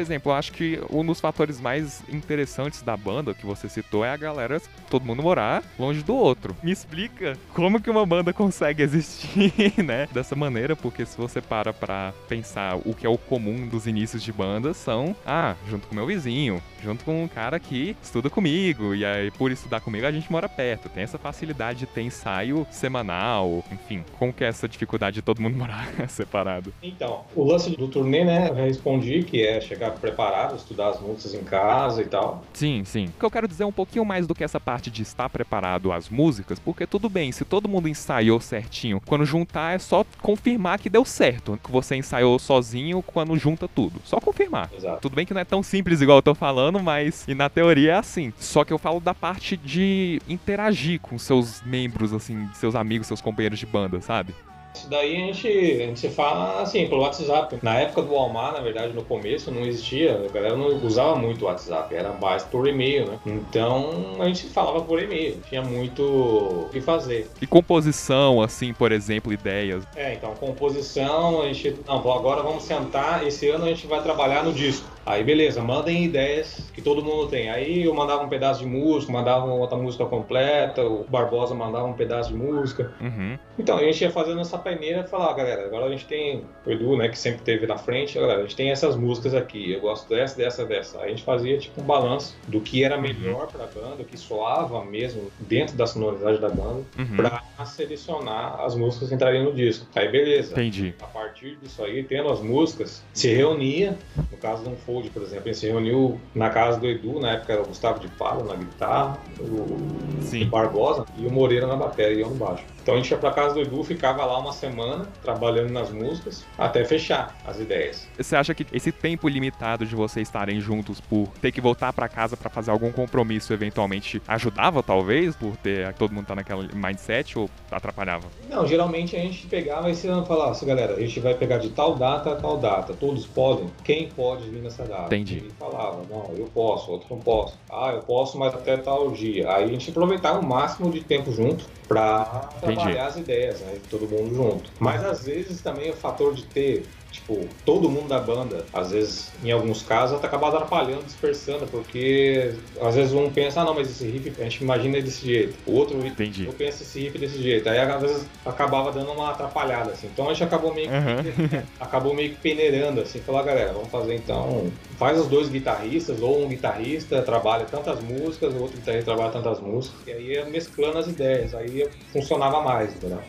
Exemplo, 0.09 0.31
eu 0.31 0.35
acho 0.35 0.51
que 0.51 0.79
um 0.89 1.05
dos 1.05 1.19
fatores 1.19 1.61
mais 1.61 2.03
interessantes 2.09 2.81
da 2.81 2.97
banda 2.97 3.33
que 3.33 3.45
você 3.45 3.69
citou 3.69 4.03
é 4.03 4.09
a 4.09 4.17
galera, 4.17 4.61
todo 4.89 5.05
mundo 5.05 5.21
morar 5.21 5.63
longe 5.77 6.01
do 6.03 6.15
outro. 6.15 6.55
Me 6.63 6.71
explica 6.71 7.37
como 7.53 7.81
que 7.81 7.89
uma 7.89 8.05
banda 8.05 8.33
consegue 8.33 8.81
existir, 8.81 9.53
né? 9.83 10.07
Dessa 10.11 10.35
maneira, 10.35 10.75
porque 10.75 11.05
se 11.05 11.17
você 11.17 11.41
para 11.41 11.71
pra 11.71 12.13
pensar 12.27 12.77
o 12.85 12.93
que 12.93 13.05
é 13.05 13.09
o 13.09 13.17
comum 13.17 13.67
dos 13.67 13.85
inícios 13.85 14.23
de 14.23 14.31
bandas, 14.31 14.77
são, 14.77 15.15
ah, 15.25 15.55
junto 15.67 15.87
com 15.87 15.95
meu 15.95 16.05
vizinho, 16.05 16.61
junto 16.83 17.05
com 17.05 17.23
um 17.23 17.27
cara 17.27 17.59
que 17.59 17.95
estuda 18.01 18.29
comigo, 18.29 18.95
e 18.95 19.05
aí 19.05 19.29
por 19.31 19.51
estudar 19.51 19.81
comigo 19.81 20.05
a 20.05 20.11
gente 20.11 20.31
mora 20.31 20.49
perto. 20.49 20.89
Tem 20.89 21.03
essa 21.03 21.17
facilidade 21.17 21.79
de 21.79 21.85
ter 21.85 22.01
ensaio 22.01 22.65
semanal, 22.71 23.63
enfim. 23.71 24.03
Como 24.17 24.33
que 24.33 24.43
é 24.43 24.47
essa 24.47 24.67
dificuldade 24.67 25.15
de 25.15 25.21
todo 25.21 25.41
mundo 25.41 25.55
morar 25.57 25.87
separado? 26.07 26.73
Então, 26.81 27.25
o 27.35 27.43
lance 27.43 27.69
do 27.71 27.87
turnê, 27.87 28.23
né, 28.23 28.49
eu 28.49 28.55
respondi 28.55 29.23
que 29.23 29.45
é 29.45 29.61
chegar 29.61 29.91
preparado, 29.99 30.55
estudar 30.55 30.89
as 30.89 30.99
músicas 30.99 31.33
em 31.33 31.43
casa 31.43 32.01
e 32.01 32.05
tal. 32.05 32.43
Sim, 32.53 32.83
sim. 32.85 33.05
O 33.05 33.19
que 33.19 33.25
eu 33.25 33.31
quero 33.31 33.47
dizer 33.47 33.63
é 33.63 33.65
um 33.65 33.71
pouquinho 33.71 34.05
mais 34.05 34.25
do 34.25 34.35
que 34.35 34.43
essa 34.43 34.59
parte 34.59 34.89
de 34.89 35.01
estar 35.01 35.29
preparado 35.29 35.91
às 35.91 36.09
músicas, 36.09 36.59
porque 36.59 36.85
tudo 36.87 37.09
bem, 37.09 37.31
se 37.31 37.45
todo 37.45 37.69
mundo 37.69 37.87
ensaiou 37.87 38.39
certinho, 38.39 39.01
quando 39.05 39.25
juntar 39.25 39.75
é 39.75 39.79
só 39.79 40.05
confirmar 40.21 40.79
que 40.79 40.89
deu 40.89 41.05
certo, 41.05 41.59
que 41.63 41.71
você 41.71 41.95
ensaiou 41.95 42.39
sozinho 42.39 43.01
quando 43.01 43.37
junta 43.37 43.67
tudo. 43.67 43.99
Só 44.03 44.19
confirmar. 44.19 44.69
Exato. 44.75 45.01
Tudo 45.01 45.15
bem 45.15 45.25
que 45.25 45.33
não 45.33 45.41
é 45.41 45.45
tão 45.45 45.61
simples 45.61 46.01
igual 46.01 46.19
eu 46.19 46.23
tô 46.23 46.35
falando, 46.35 46.79
mas 46.79 47.25
e 47.27 47.35
na 47.35 47.49
teoria 47.49 47.93
é 47.93 47.95
assim. 47.95 48.33
Só 48.37 48.63
que 48.63 48.73
eu 48.73 48.77
falo 48.77 48.99
da 48.99 49.13
parte 49.13 49.57
de 49.57 50.21
interagir 50.27 50.99
com 50.99 51.17
seus 51.17 51.61
membros, 51.63 52.13
assim, 52.13 52.49
seus 52.53 52.75
amigos, 52.75 53.07
seus 53.07 53.21
companheiros 53.21 53.59
de 53.59 53.65
banda, 53.65 54.01
sabe? 54.01 54.33
Isso 54.79 54.89
daí 54.89 55.17
a 55.17 55.25
gente, 55.25 55.47
a 55.47 55.85
gente 55.87 55.99
se 55.99 56.09
fala 56.09 56.61
assim, 56.61 56.87
pelo 56.87 57.01
WhatsApp. 57.01 57.59
Na 57.61 57.75
época 57.75 58.01
do 58.01 58.13
Walmart, 58.13 58.53
na 58.53 58.61
verdade, 58.61 58.93
no 58.93 59.03
começo 59.03 59.51
não 59.51 59.65
existia, 59.65 60.25
a 60.25 60.31
galera 60.31 60.55
não 60.55 60.67
usava 60.85 61.17
muito 61.17 61.43
o 61.43 61.45
WhatsApp, 61.45 61.93
era 61.93 62.13
mais 62.13 62.43
por 62.43 62.65
e-mail, 62.65 63.07
né? 63.07 63.19
Então 63.25 64.15
a 64.19 64.25
gente 64.25 64.47
falava 64.47 64.81
por 64.81 65.01
e-mail, 65.01 65.41
tinha 65.49 65.61
muito 65.61 66.01
o 66.01 66.69
que 66.71 66.79
fazer. 66.79 67.29
E 67.41 67.47
composição, 67.47 68.41
assim, 68.41 68.73
por 68.73 68.93
exemplo, 68.93 69.33
ideias? 69.33 69.85
É, 69.95 70.13
então, 70.13 70.33
composição, 70.35 71.41
a 71.41 71.45
gente. 71.51 71.75
Não, 71.85 71.97
agora 71.97 72.41
vamos 72.41 72.63
sentar, 72.63 73.27
esse 73.27 73.49
ano 73.49 73.65
a 73.65 73.69
gente 73.69 73.85
vai 73.85 74.01
trabalhar 74.01 74.43
no 74.43 74.53
disco. 74.53 74.87
Aí 75.05 75.23
beleza, 75.23 75.61
mandem 75.61 76.05
ideias 76.05 76.69
que 76.73 76.81
todo 76.81 77.03
mundo 77.03 77.27
tem. 77.27 77.49
Aí 77.49 77.83
eu 77.83 77.93
mandava 77.93 78.23
um 78.23 78.29
pedaço 78.29 78.61
de 78.61 78.65
música, 78.67 79.11
mandava 79.11 79.45
outra 79.45 79.77
música 79.77 80.05
completa, 80.05 80.83
o 80.83 81.03
Barbosa 81.05 81.55
mandava 81.55 81.85
um 81.85 81.93
pedaço 81.93 82.29
de 82.29 82.35
música. 82.35 82.93
Uhum. 83.01 83.37
Então 83.57 83.77
a 83.77 83.83
gente 83.83 84.01
ia 84.01 84.11
fazendo 84.11 84.39
essa 84.41 84.57
paineira 84.57 85.01
e 85.01 85.07
falar, 85.07 85.31
ah, 85.31 85.33
galera, 85.33 85.65
agora 85.65 85.85
a 85.85 85.89
gente 85.89 86.05
tem 86.05 86.43
o 86.65 86.71
Edu, 86.71 86.95
né, 86.97 87.09
que 87.09 87.17
sempre 87.17 87.41
teve 87.41 87.65
na 87.65 87.77
frente, 87.77 88.19
galera, 88.19 88.39
a 88.39 88.41
gente 88.43 88.55
tem 88.55 88.71
essas 88.71 88.95
músicas 88.95 89.33
aqui, 89.33 89.71
eu 89.71 89.81
gosto 89.81 90.07
dessa, 90.09 90.37
dessa, 90.37 90.65
dessa. 90.65 90.99
Aí 90.99 91.05
a 91.05 91.09
gente 91.09 91.23
fazia 91.23 91.57
tipo 91.57 91.81
um 91.81 91.83
balanço 91.83 92.37
do 92.47 92.61
que 92.61 92.83
era 92.83 92.97
melhor 92.97 93.47
pra 93.47 93.65
banda, 93.65 94.01
o 94.01 94.05
que 94.05 94.17
soava 94.17 94.83
mesmo 94.85 95.31
dentro 95.39 95.75
da 95.75 95.87
sonoridade 95.87 96.39
da 96.39 96.49
banda, 96.49 96.83
uhum. 96.97 97.15
pra 97.15 97.43
a 97.59 97.65
selecionar 97.65 98.61
as 98.61 98.73
músicas 98.73 99.09
que 99.09 99.15
entrariam 99.15 99.43
no 99.43 99.53
disco. 99.53 99.85
Aí 99.93 100.07
beleza. 100.07 100.53
Entendi. 100.53 100.95
A 101.01 101.07
partir 101.07 101.57
disso 101.61 101.83
aí, 101.83 102.01
tendo 102.03 102.29
as 102.29 102.39
músicas, 102.39 103.03
se 103.13 103.27
reunia, 103.33 103.97
no 104.31 104.37
caso 104.37 104.63
do 104.63 104.69
Unfold, 104.69 105.09
por 105.09 105.21
exemplo, 105.21 105.47
gente 105.47 105.57
se 105.57 105.67
reuniu 105.67 106.19
na 106.33 106.49
casa 106.49 106.79
do 106.79 106.87
Edu, 106.87 107.19
na 107.19 107.33
época 107.33 107.51
era 107.51 107.61
o 107.61 107.65
Gustavo 107.65 107.99
de 107.99 108.07
Palo 108.07 108.45
na 108.45 108.55
guitarra, 108.55 109.19
o 109.41 110.21
Sim. 110.21 110.45
Barbosa 110.45 111.05
e 111.17 111.27
o 111.27 111.31
Moreira 111.31 111.67
na 111.67 111.75
bateria 111.75 112.19
e 112.19 112.21
eu 112.21 112.29
no 112.29 112.35
baixo. 112.35 112.63
Então 112.89 112.97
a 112.97 113.01
gente 113.03 113.11
ia 113.11 113.17
pra 113.19 113.29
casa 113.29 113.53
do 113.53 113.61
Edu, 113.61 113.83
ficava 113.83 114.25
lá 114.25 114.39
uma 114.39 114.51
semana 114.51 115.05
trabalhando 115.21 115.71
nas 115.71 115.91
músicas 115.91 116.43
até 116.57 116.83
fechar 116.83 117.37
as 117.45 117.59
ideias. 117.59 118.07
Você 118.17 118.35
acha 118.35 118.51
que 118.55 118.65
esse 118.73 118.91
tempo 118.91 119.29
limitado 119.29 119.85
de 119.85 119.95
vocês 119.95 120.27
estarem 120.27 120.59
juntos 120.59 120.99
por 120.99 121.27
ter 121.39 121.51
que 121.51 121.61
voltar 121.61 121.93
para 121.93 122.09
casa 122.09 122.35
para 122.35 122.49
fazer 122.49 122.71
algum 122.71 122.91
compromisso 122.91 123.53
eventualmente 123.53 124.19
ajudava 124.27 124.81
talvez 124.81 125.35
por 125.35 125.55
ter 125.57 125.93
todo 125.93 126.11
mundo 126.11 126.25
tá 126.25 126.33
naquele 126.33 126.73
mindset 126.73 127.37
ou 127.37 127.47
atrapalhava? 127.69 128.27
Não, 128.49 128.65
geralmente 128.65 129.15
a 129.15 129.19
gente 129.19 129.45
pegava 129.45 129.91
e 129.91 129.93
se 129.93 130.07
não 130.07 130.25
falasse, 130.25 130.65
galera, 130.65 130.95
a 130.95 130.99
gente 130.99 131.19
vai 131.19 131.35
pegar 131.35 131.59
de 131.59 131.69
tal 131.69 131.93
data 131.93 132.31
a 132.31 132.35
tal 132.37 132.57
data, 132.57 132.95
todos 132.95 133.27
podem, 133.27 133.67
quem 133.83 134.09
pode 134.09 134.49
vir 134.49 134.63
nessa 134.63 134.83
data? 134.83 135.15
Entendi. 135.15 135.43
E 135.47 135.51
falava, 135.59 136.01
não, 136.09 136.33
eu 136.35 136.45
posso, 136.51 136.89
outro 136.89 137.07
não 137.11 137.19
posso. 137.19 137.55
Ah, 137.69 137.91
eu 137.93 138.01
posso, 138.01 138.35
mas 138.39 138.51
até 138.55 138.77
tal 138.77 139.11
dia. 139.11 139.47
Aí 139.51 139.65
a 139.65 139.67
gente 139.67 139.91
aproveitava 139.91 140.39
o 140.39 140.43
máximo 140.43 140.89
de 140.89 141.01
tempo 141.01 141.31
junto 141.31 141.77
para 141.89 142.23
trabalhar 142.61 143.07
as 143.07 143.17
ideias, 143.17 143.59
né? 143.61 143.79
Todo 143.89 144.07
mundo 144.07 144.35
junto. 144.35 144.71
Mas 144.79 145.03
às 145.03 145.25
vezes 145.25 145.59
também 145.61 145.89
o 145.89 145.95
fator 145.95 146.35
de 146.35 146.45
ter 146.45 146.85
tipo, 147.11 147.47
todo 147.65 147.89
mundo 147.89 148.07
da 148.07 148.19
banda, 148.19 148.65
às 148.73 148.91
vezes, 148.91 149.31
em 149.43 149.51
alguns 149.51 149.81
casos, 149.83 150.23
acaba 150.23 150.49
atrapalhando, 150.49 151.03
dispersando, 151.03 151.65
porque 151.67 152.53
às 152.81 152.95
vezes 152.95 153.13
um 153.13 153.29
pensa, 153.29 153.61
ah, 153.61 153.65
não, 153.65 153.73
mas 153.73 153.89
esse 153.89 154.05
riff 154.05 154.33
a 154.39 154.43
gente 154.43 154.63
imagina 154.63 155.01
desse 155.01 155.25
jeito, 155.25 155.55
o 155.65 155.73
outro 155.73 156.05
Entendi. 156.05 156.45
eu 156.45 156.53
penso 156.53 156.83
esse 156.83 156.99
riff 156.99 157.17
desse 157.17 157.41
jeito, 157.41 157.67
aí 157.69 157.79
às 157.79 158.01
vezes 158.01 158.25
acabava 158.45 158.91
dando 158.91 159.11
uma 159.11 159.31
atrapalhada, 159.31 159.91
assim, 159.91 160.07
então 160.11 160.29
a 160.29 160.33
gente 160.33 160.43
acabou 160.43 160.73
meio 160.73 160.87
que, 160.89 160.95
uhum. 160.95 161.63
acabou 161.79 162.13
meio 162.13 162.31
que 162.31 162.37
peneirando, 162.37 163.01
assim, 163.01 163.19
falou, 163.19 163.41
ah, 163.41 163.43
galera, 163.43 163.73
vamos 163.73 163.89
fazer 163.89 164.15
então, 164.15 164.71
faz 164.97 165.19
os 165.19 165.27
dois 165.27 165.49
guitarristas, 165.49 166.21
ou 166.21 166.43
um 166.43 166.47
guitarrista 166.47 167.21
trabalha 167.21 167.65
tantas 167.65 168.01
músicas, 168.01 168.53
o 168.53 168.61
outro 168.61 168.77
guitarrista 168.77 169.11
trabalha 169.11 169.31
tantas 169.31 169.59
músicas, 169.59 169.99
e 170.07 170.11
aí 170.11 170.27
ia 170.33 170.45
mesclando 170.45 170.99
as 170.99 171.07
ideias, 171.07 171.53
aí 171.55 171.87
funcionava 172.11 172.61
mais, 172.61 172.95
entendeu? 172.95 173.19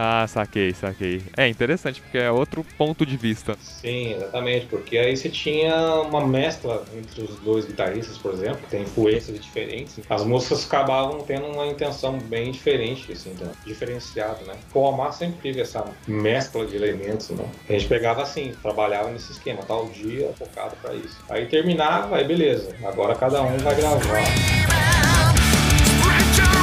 Ah, 0.00 0.24
saquei, 0.28 0.72
saquei. 0.72 1.20
É 1.36 1.48
interessante, 1.48 2.00
porque 2.00 2.18
é 2.18 2.30
outro 2.30 2.64
ponto 2.76 3.04
de 3.04 3.16
vista. 3.16 3.56
Sim, 3.60 4.14
exatamente, 4.14 4.66
porque 4.66 4.96
aí 4.96 5.16
você 5.16 5.28
tinha 5.28 5.74
uma 6.02 6.24
mescla 6.24 6.84
entre 6.96 7.22
os 7.22 7.34
dois 7.40 7.64
guitarristas, 7.64 8.16
por 8.16 8.32
exemplo, 8.32 8.58
que 8.58 8.68
tem 8.68 8.82
influências 8.82 9.36
diferentes. 9.40 9.98
As 10.08 10.22
músicas 10.24 10.64
acabavam 10.66 11.18
tendo 11.22 11.46
uma 11.46 11.66
intenção 11.66 12.16
bem 12.16 12.52
diferente, 12.52 13.10
assim, 13.10 13.32
então, 13.34 13.50
diferenciado, 13.66 14.46
né? 14.46 14.54
O 14.72 14.78
Omar 14.78 15.12
sempre 15.12 15.40
teve 15.42 15.62
essa 15.62 15.84
mescla 16.06 16.64
de 16.64 16.76
elementos, 16.76 17.30
né? 17.30 17.44
A 17.68 17.72
gente 17.72 17.88
pegava 17.88 18.22
assim, 18.22 18.52
trabalhava 18.62 19.10
nesse 19.10 19.32
esquema, 19.32 19.64
tal 19.66 19.88
dia 19.88 20.32
focado 20.38 20.76
para 20.80 20.94
isso. 20.94 21.16
Aí 21.28 21.46
terminava, 21.46 22.18
aí 22.18 22.24
beleza, 22.24 22.72
agora 22.84 23.16
cada 23.16 23.42
um 23.42 23.58
vai 23.58 23.74
gravar. 23.74 24.22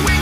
E 0.10 0.15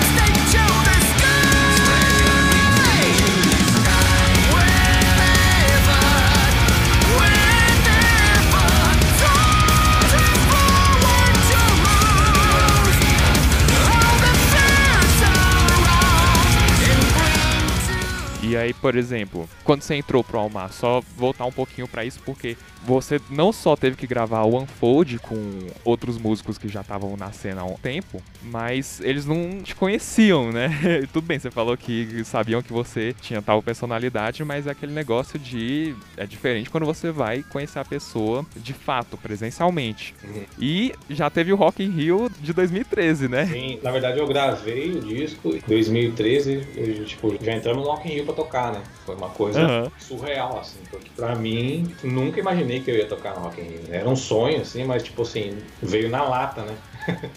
aí, 18.63 18.73
por 18.73 18.95
exemplo, 18.95 19.47
quando 19.63 19.81
você 19.81 19.95
entrou 19.95 20.23
pro 20.23 20.39
Almar, 20.39 20.71
só 20.71 21.01
voltar 21.15 21.45
um 21.45 21.51
pouquinho 21.51 21.87
para 21.87 22.03
isso, 22.03 22.19
porque 22.25 22.57
você 22.85 23.19
não 23.29 23.53
só 23.53 23.75
teve 23.75 23.95
que 23.95 24.05
gravar 24.05 24.43
o 24.43 24.61
Unfold 24.61 25.19
com 25.19 25.37
outros 25.85 26.17
músicos 26.17 26.57
que 26.57 26.67
já 26.67 26.81
estavam 26.81 27.15
na 27.15 27.31
cena 27.31 27.61
há 27.61 27.65
um 27.65 27.75
tempo, 27.75 28.21
mas 28.41 28.99
eles 29.01 29.25
não 29.25 29.61
te 29.61 29.73
conheciam, 29.73 30.51
né? 30.51 30.69
Tudo 31.13 31.25
bem, 31.25 31.39
você 31.39 31.49
falou 31.49 31.77
que 31.77 32.23
sabiam 32.25 32.61
que 32.61 32.73
você 32.73 33.15
tinha 33.21 33.41
tal 33.41 33.61
personalidade, 33.61 34.43
mas 34.43 34.67
é 34.67 34.71
aquele 34.71 34.91
negócio 34.91 35.39
de. 35.39 35.95
É 36.17 36.25
diferente 36.25 36.69
quando 36.69 36.85
você 36.85 37.11
vai 37.11 37.43
conhecer 37.43 37.79
a 37.79 37.85
pessoa 37.85 38.45
de 38.55 38.73
fato, 38.73 39.17
presencialmente. 39.17 40.13
Uhum. 40.23 40.43
E 40.59 40.93
já 41.09 41.29
teve 41.29 41.53
o 41.53 41.55
Rock 41.55 41.83
in 41.83 41.89
Rio 41.89 42.29
de 42.41 42.51
2013, 42.51 43.27
né? 43.29 43.45
Sim, 43.45 43.79
na 43.81 43.91
verdade 43.91 44.19
eu 44.19 44.27
gravei 44.27 44.91
o 44.91 45.01
disco 45.01 45.49
em 45.55 45.61
2013, 45.65 46.67
eu, 46.75 47.05
tipo, 47.05 47.33
já 47.41 47.53
entramos 47.53 47.83
no 47.83 47.89
Rock 47.89 48.09
in 48.09 48.15
Rio 48.15 48.25
pra 48.25 48.33
tocar, 48.33 48.52
né? 48.71 48.83
Foi 49.05 49.15
uma 49.15 49.29
coisa 49.29 49.61
uhum. 49.67 49.91
surreal, 49.97 50.59
assim, 50.59 50.79
porque 50.89 51.09
pra 51.15 51.35
mim, 51.35 51.93
nunca 52.03 52.39
imaginei 52.39 52.81
que 52.81 52.91
eu 52.91 52.95
ia 52.95 53.07
tocar 53.07 53.35
no 53.35 53.41
Rock 53.41 53.59
in 53.59 53.63
Rio. 53.63 53.81
Né? 53.87 53.97
Era 53.97 54.09
um 54.09 54.15
sonho, 54.15 54.61
assim, 54.61 54.83
mas, 54.83 55.03
tipo 55.03 55.23
assim, 55.23 55.57
veio 55.81 56.09
na 56.09 56.23
lata, 56.23 56.63
né? 56.63 56.77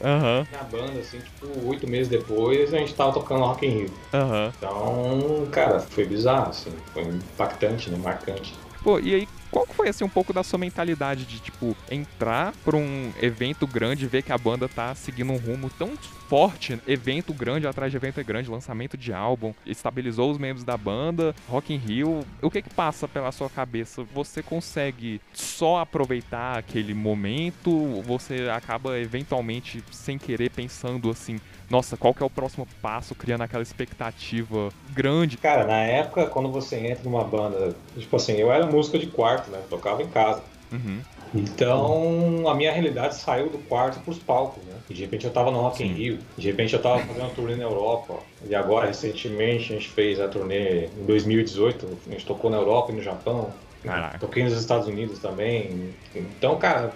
Uhum. 0.00 0.44
Na 0.50 0.64
banda, 0.64 0.98
assim, 0.98 1.18
tipo, 1.20 1.68
oito 1.68 1.86
meses 1.86 2.08
depois, 2.08 2.74
a 2.74 2.78
gente 2.78 2.94
tava 2.94 3.12
tocando 3.12 3.44
Rock 3.44 3.64
in 3.64 3.70
Rio. 3.70 3.90
Uhum. 4.12 4.52
Então, 4.56 5.48
cara, 5.52 5.78
foi 5.78 6.04
bizarro, 6.04 6.48
assim, 6.48 6.72
foi 6.92 7.02
impactante, 7.02 7.88
né? 7.88 7.96
Marcante. 7.98 8.52
Pô, 8.82 8.98
e 8.98 9.14
aí, 9.14 9.28
qual 9.52 9.66
foi 9.66 9.90
assim 9.90 10.02
um 10.02 10.08
pouco 10.08 10.32
da 10.32 10.42
sua 10.42 10.58
mentalidade 10.58 11.26
de 11.26 11.38
tipo 11.38 11.76
entrar 11.90 12.52
para 12.64 12.76
um 12.76 13.12
evento 13.20 13.66
grande, 13.66 14.06
ver 14.06 14.22
que 14.22 14.32
a 14.32 14.38
banda 14.38 14.66
tá 14.66 14.94
seguindo 14.94 15.30
um 15.30 15.36
rumo 15.36 15.70
tão 15.70 15.92
forte, 16.26 16.80
evento 16.88 17.34
grande 17.34 17.66
atrás 17.66 17.90
de 17.90 17.98
evento 17.98 18.24
grande, 18.24 18.50
lançamento 18.50 18.96
de 18.96 19.12
álbum, 19.12 19.52
estabilizou 19.66 20.30
os 20.30 20.38
membros 20.38 20.64
da 20.64 20.78
banda, 20.78 21.34
Rock 21.46 21.74
in 21.74 21.76
Rio. 21.76 22.24
O 22.40 22.50
que 22.50 22.62
que 22.62 22.70
passa 22.70 23.06
pela 23.06 23.30
sua 23.30 23.50
cabeça? 23.50 24.02
Você 24.14 24.42
consegue 24.42 25.20
só 25.34 25.80
aproveitar 25.80 26.56
aquele 26.56 26.94
momento? 26.94 28.00
Você 28.06 28.48
acaba 28.48 28.98
eventualmente 28.98 29.84
sem 29.90 30.16
querer 30.16 30.50
pensando 30.50 31.10
assim, 31.10 31.38
nossa, 31.72 31.96
qual 31.96 32.12
que 32.12 32.22
é 32.22 32.26
o 32.26 32.30
próximo 32.30 32.68
passo, 32.82 33.14
criando 33.14 33.42
aquela 33.42 33.62
expectativa 33.62 34.68
grande? 34.90 35.38
Cara, 35.38 35.66
na 35.66 35.78
época, 35.78 36.26
quando 36.26 36.50
você 36.50 36.76
entra 36.76 37.02
numa 37.04 37.24
banda, 37.24 37.74
tipo 37.96 38.14
assim, 38.14 38.34
eu 38.34 38.52
era 38.52 38.66
música 38.66 38.98
de 38.98 39.06
quarto, 39.06 39.41
né? 39.50 39.60
Tocava 39.68 40.02
em 40.02 40.08
casa. 40.08 40.42
Uhum. 40.70 41.00
Então, 41.34 42.48
a 42.48 42.54
minha 42.54 42.72
realidade 42.72 43.14
saiu 43.14 43.48
do 43.48 43.58
quarto 43.58 44.00
pros 44.00 44.18
palcos, 44.18 44.62
né? 44.64 44.74
E 44.88 44.94
de 44.94 45.00
repente 45.02 45.24
eu 45.24 45.30
tava 45.30 45.50
no 45.50 45.60
Rock 45.60 45.82
in 45.82 45.92
Rio, 45.92 46.18
de 46.36 46.46
repente 46.46 46.74
eu 46.74 46.82
tava 46.82 46.98
fazendo 47.00 47.24
uma 47.24 47.30
turnê 47.30 47.56
na 47.56 47.64
Europa. 47.64 48.18
E 48.46 48.54
agora, 48.54 48.86
recentemente, 48.86 49.72
a 49.72 49.76
gente 49.76 49.88
fez 49.88 50.20
a 50.20 50.28
turnê 50.28 50.86
em 50.86 51.06
2018, 51.06 51.98
a 52.06 52.10
gente 52.10 52.26
tocou 52.26 52.50
na 52.50 52.58
Europa 52.58 52.92
e 52.92 52.96
no 52.96 53.02
Japão. 53.02 53.52
Caraca. 53.82 54.18
Toquei 54.18 54.44
nos 54.44 54.52
Estados 54.52 54.86
Unidos 54.86 55.18
também. 55.18 55.94
Então, 56.14 56.56
cara, 56.58 56.92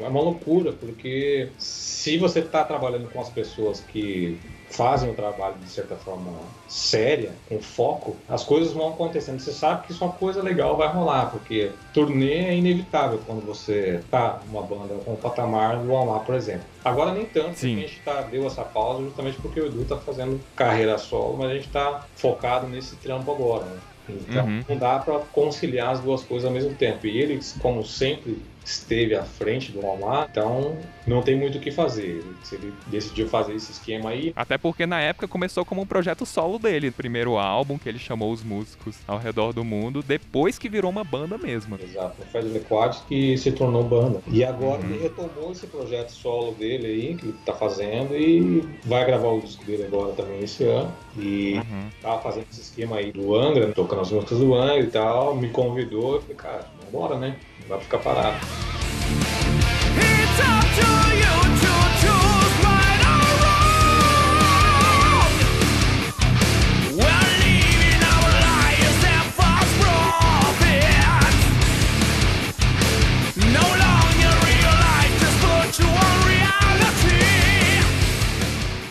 é 0.00 0.08
uma 0.08 0.20
loucura, 0.20 0.72
porque 0.72 1.48
se 1.58 2.16
você 2.18 2.38
está 2.38 2.64
trabalhando 2.64 3.10
com 3.10 3.20
as 3.20 3.28
pessoas 3.28 3.80
que 3.80 4.38
fazem 4.72 5.10
o 5.10 5.14
trabalho 5.14 5.54
de 5.56 5.68
certa 5.68 5.94
forma 5.96 6.32
séria, 6.68 7.32
com 7.48 7.60
foco, 7.60 8.16
as 8.28 8.42
coisas 8.42 8.72
vão 8.72 8.88
acontecendo. 8.88 9.38
Você 9.38 9.52
sabe 9.52 9.86
que 9.86 9.92
só 9.92 10.08
coisa 10.08 10.42
legal 10.42 10.76
vai 10.76 10.88
rolar, 10.88 11.26
porque 11.26 11.70
turnê 11.92 12.32
é 12.32 12.56
inevitável 12.56 13.20
quando 13.26 13.44
você 13.44 14.02
tá 14.10 14.40
numa 14.46 14.62
banda 14.62 14.94
com 15.04 15.12
o 15.12 15.16
patamar 15.16 15.78
do 15.78 15.94
Almar, 15.94 16.20
por 16.20 16.34
exemplo. 16.34 16.64
Agora 16.84 17.12
nem 17.12 17.26
tanto, 17.26 17.58
Sim. 17.58 17.76
a 17.76 17.80
gente 17.80 18.00
tá, 18.00 18.22
deu 18.22 18.46
essa 18.46 18.62
pausa 18.62 19.02
justamente 19.04 19.38
porque 19.40 19.60
o 19.60 19.66
Edu 19.66 19.84
tá 19.84 19.96
fazendo 19.96 20.40
carreira 20.56 20.96
solo, 20.98 21.36
mas 21.36 21.50
a 21.50 21.54
gente 21.54 21.68
tá 21.68 22.06
focado 22.16 22.66
nesse 22.66 22.96
trampo 22.96 23.30
agora, 23.30 23.64
né? 23.66 23.78
Então 24.08 24.44
uhum. 24.46 24.64
não 24.68 24.76
dá 24.76 24.98
para 24.98 25.18
conciliar 25.32 25.90
as 25.90 26.00
duas 26.00 26.22
coisas 26.22 26.46
ao 26.46 26.52
mesmo 26.52 26.74
tempo. 26.74 27.06
E 27.06 27.18
ele, 27.18 27.40
como 27.60 27.84
sempre 27.84 28.42
esteve 28.64 29.14
à 29.14 29.22
frente 29.22 29.72
do 29.72 29.80
Walmart, 29.80 30.30
então 30.30 30.76
não 31.06 31.22
tem 31.22 31.36
muito 31.36 31.58
o 31.58 31.60
que 31.60 31.70
fazer. 31.70 32.24
Ele 32.52 32.72
decidiu 32.86 33.28
fazer 33.28 33.54
esse 33.54 33.72
esquema 33.72 34.10
aí. 34.10 34.32
Até 34.36 34.56
porque 34.58 34.86
na 34.86 35.00
época 35.00 35.26
começou 35.26 35.64
como 35.64 35.82
um 35.82 35.86
projeto 35.86 36.24
solo 36.24 36.58
dele, 36.58 36.90
primeiro 36.90 37.36
álbum 37.36 37.78
que 37.78 37.88
ele 37.88 37.98
chamou 37.98 38.32
os 38.32 38.42
músicos 38.42 38.96
ao 39.06 39.18
redor 39.18 39.52
do 39.52 39.64
mundo, 39.64 40.02
depois 40.02 40.58
que 40.58 40.68
virou 40.68 40.90
uma 40.90 41.04
banda 41.04 41.36
mesmo. 41.36 41.78
Exato, 41.82 42.22
o 42.22 42.24
Fred 42.26 42.52
que 43.08 43.36
se 43.38 43.52
tornou 43.52 43.82
banda. 43.84 44.20
E 44.28 44.44
agora 44.44 44.80
uhum. 44.80 44.90
ele 44.90 45.02
retomou 45.02 45.52
esse 45.52 45.66
projeto 45.66 46.10
solo 46.10 46.52
dele 46.52 46.86
aí, 46.86 47.14
que 47.16 47.26
ele 47.26 47.34
tá 47.44 47.54
fazendo, 47.54 48.16
e 48.16 48.62
vai 48.84 49.04
gravar 49.04 49.28
o 49.28 49.40
disco 49.40 49.64
dele 49.64 49.84
agora 49.84 50.12
também 50.12 50.40
esse 50.40 50.64
ano. 50.64 50.92
E 51.16 51.54
uhum. 51.54 51.88
tava 52.00 52.20
fazendo 52.22 52.46
esse 52.50 52.60
esquema 52.60 52.96
aí 52.96 53.12
do 53.12 53.34
Angra, 53.34 53.72
tocando 53.72 54.02
as 54.02 54.10
músicas 54.10 54.38
do 54.38 54.54
Angra 54.54 54.80
e 54.80 54.90
tal, 54.90 55.36
me 55.36 55.48
convidou, 55.50 56.18
e 56.18 56.20
falei, 56.20 56.36
cara, 56.36 56.66
vambora, 56.84 57.18
né? 57.18 57.36
Pra 57.66 57.78
ficar 57.78 57.98
parado. 57.98 58.36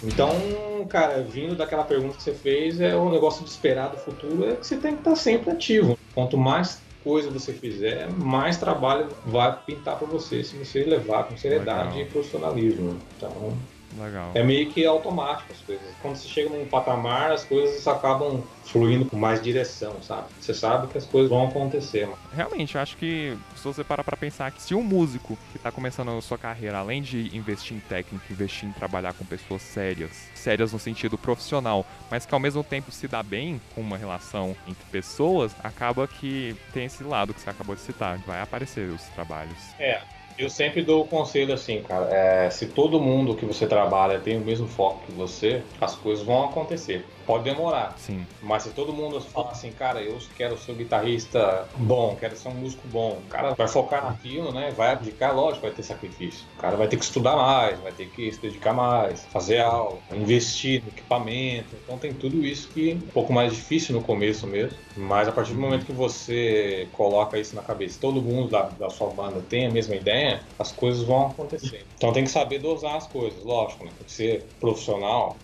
Então, 0.04 0.86
cara, 0.88 1.22
vindo 1.24 1.56
daquela 1.56 1.84
pergunta 1.84 2.18
que 2.18 2.24
você 2.24 2.34
fez, 2.34 2.80
é 2.82 2.96
o 2.96 3.10
negócio 3.10 3.44
de 3.44 3.50
esperar 3.50 3.90
do 3.90 3.98
futuro 3.98 4.48
é 4.48 4.56
que 4.56 4.68
você 4.68 4.78
tem 4.78 4.94
que 4.94 5.00
estar 5.00 5.16
sempre 5.16 5.50
ativo. 5.52 5.98
Quanto 6.14 6.38
mais 6.38 6.80
coisa 7.04 7.30
você 7.30 7.54
fizer, 7.54 8.10
mais 8.12 8.58
trabalho 8.58 9.08
vai 9.26 9.58
pintar 9.66 9.98
para 9.98 10.08
você 10.08 10.44
se 10.44 10.56
você 10.56 10.84
levar 10.84 11.24
com 11.26 11.38
seriedade 11.38 11.90
Legal. 11.90 12.02
e 12.02 12.06
profissionalismo. 12.06 12.98
Então, 13.18 13.54
Legal. 14.00 14.32
É 14.34 14.44
meio 14.44 14.72
que 14.72 14.86
automático 14.86 15.52
as 15.52 15.60
coisas. 15.60 15.86
Quando 16.02 16.16
você 16.16 16.28
chega 16.28 16.50
num 16.50 16.66
patamar, 16.66 17.32
as 17.32 17.44
coisas 17.44 17.86
acabam 17.88 18.42
fluindo 18.64 19.06
com 19.06 19.18
mais 19.18 19.42
direção, 19.42 20.02
sabe? 20.02 20.28
Você 20.40 20.54
sabe 20.54 20.88
que 20.88 20.98
as 20.98 21.06
coisas 21.06 21.30
vão 21.30 21.48
acontecer. 21.48 22.06
Mano. 22.06 22.18
Realmente, 22.34 22.76
eu 22.76 22.82
acho 22.82 22.96
que 22.98 23.38
se 23.56 23.64
você 23.64 23.84
parar 23.84 24.04
pra 24.04 24.16
pensar 24.16 24.52
que 24.52 24.62
se 24.62 24.74
um 24.74 24.84
músico 24.84 25.38
que 25.52 25.60
tá 25.60 25.72
começando 25.72 26.10
a 26.12 26.22
sua 26.22 26.38
carreira, 26.38 26.78
além 26.78 27.02
de 27.02 27.36
investir 27.36 27.76
em 27.76 27.80
técnica, 27.82 28.26
investir 28.32 28.70
em 28.70 28.72
trabalhar 28.72 29.14
com 29.14 29.26
pessoas 29.26 29.62
sérias, 29.62 30.31
sérias 30.42 30.74
no 30.74 30.80
sentido 30.80 31.18
profissional, 31.18 31.86
mas 32.10 32.26
que 32.26 32.34
ao 32.34 32.40
mesmo 32.40 32.64
tempo 32.64 32.92
se 32.92 33.08
dá 33.08 33.24
bem 33.24 33.62
com 33.74 33.82
uma 33.82 33.98
relação 33.98 34.56
entre 34.68 34.84
pessoas, 34.92 35.56
acaba 35.64 36.08
que 36.08 36.56
tem 36.74 36.86
esse 36.86 37.04
lado 37.04 37.34
que 37.34 37.40
você 37.40 37.50
acabou 37.50 37.76
de 37.76 37.82
citar, 37.82 38.18
vai 38.20 38.42
aparecer 38.42 38.90
os 38.90 39.02
trabalhos. 39.10 39.58
É, 39.80 40.02
eu 40.38 40.50
sempre 40.50 40.84
dou 40.84 41.04
o 41.04 41.08
conselho 41.08 41.54
assim, 41.54 41.82
cara. 41.82 42.08
É, 42.12 42.50
se 42.50 42.68
todo 42.68 43.00
mundo 43.00 43.36
que 43.36 43.46
você 43.46 43.68
trabalha 43.68 44.20
tem 44.20 44.38
o 44.38 44.42
mesmo 44.42 44.68
foco 44.68 45.02
que 45.06 45.12
você, 45.12 45.62
as 45.80 45.96
coisas 45.96 46.26
vão 46.26 46.46
acontecer. 46.46 47.06
Pode 47.26 47.44
demorar. 47.44 47.96
Sim. 47.98 48.26
Mas 48.42 48.64
se 48.64 48.72
todo 48.72 48.92
mundo 48.92 49.22
fala 49.22 49.52
assim, 49.52 49.72
cara, 49.72 50.02
eu 50.02 50.18
quero 50.36 50.58
ser 50.58 50.72
um 50.72 50.76
guitarrista 50.76 51.68
bom, 51.78 52.16
quero 52.20 52.36
ser 52.36 52.50
um 52.50 52.54
músico 52.54 52.88
bom, 52.88 53.20
o 53.26 53.30
cara 53.30 53.54
vai 53.54 53.68
focar 53.68 54.04
naquilo, 54.04 54.52
né? 54.52 54.74
Vai 54.76 54.92
abdicar, 54.92 55.36
lógico, 55.36 55.62
vai 55.62 55.72
ter 55.72 55.84
sacrifício. 55.84 56.46
O 56.58 56.62
cara 56.62 56.76
vai 56.76 56.88
ter 56.88 56.98
que 56.98 57.04
estudar 57.04 57.36
mais, 57.36 57.80
vai 57.80 57.92
ter 57.92 58.10
que 58.10 58.32
se 58.32 58.42
dedicar 58.42 58.74
mais, 58.74 59.24
fazer 59.26 59.60
aula, 59.60 60.00
investir 60.12 60.82
no 60.82 60.90
equipamento. 60.90 61.76
Então 61.84 61.98
tem 61.98 62.14
tudo 62.14 62.46
isso 62.46 62.70
que 62.70 62.92
é 62.92 62.96
um 62.96 63.00
pouco 63.00 63.32
mais 63.32 63.54
difícil 63.54 63.96
no 63.96 64.02
começo 64.02 64.48
mesmo. 64.48 64.78
Mas 64.98 65.28
a 65.28 65.32
partir 65.32 65.54
do 65.54 65.60
momento 65.60 65.86
que 65.86 65.94
você 65.94 66.88
coloca 66.94 67.38
isso 67.38 67.56
na 67.56 67.62
cabeça, 67.62 67.98
todo 68.00 68.22
mundo 68.22 68.50
da, 68.50 68.64
da 68.64 68.90
sua 68.90 69.10
banda 69.10 69.42
tem 69.48 69.68
a 69.68 69.72
mesma 69.72 69.96
ideia, 69.96 70.21
as 70.58 70.72
coisas 70.72 71.04
vão 71.04 71.28
acontecer. 71.28 71.86
Então 71.96 72.12
tem 72.12 72.24
que 72.24 72.32
saber 72.32 72.60
dosar 72.60 72.96
as 72.96 73.08
coisas, 73.08 73.44
lógico, 73.44 73.86
né? 73.86 73.92
Tem 73.98 74.06
que 74.06 74.12
ser 74.12 74.46
profissional, 74.60 75.38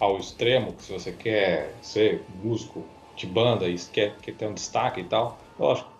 ao 0.00 0.18
extremo, 0.18 0.72
que 0.72 0.82
se 0.82 0.92
você 0.92 1.12
quer 1.12 1.76
ser 1.82 2.24
músico 2.42 2.82
de 3.14 3.26
banda 3.26 3.68
e 3.68 3.76
quer, 3.78 4.16
quer 4.20 4.34
ter 4.34 4.46
um 4.46 4.54
destaque 4.54 5.02
e 5.02 5.04
tal, 5.04 5.38
lógico, 5.58 5.92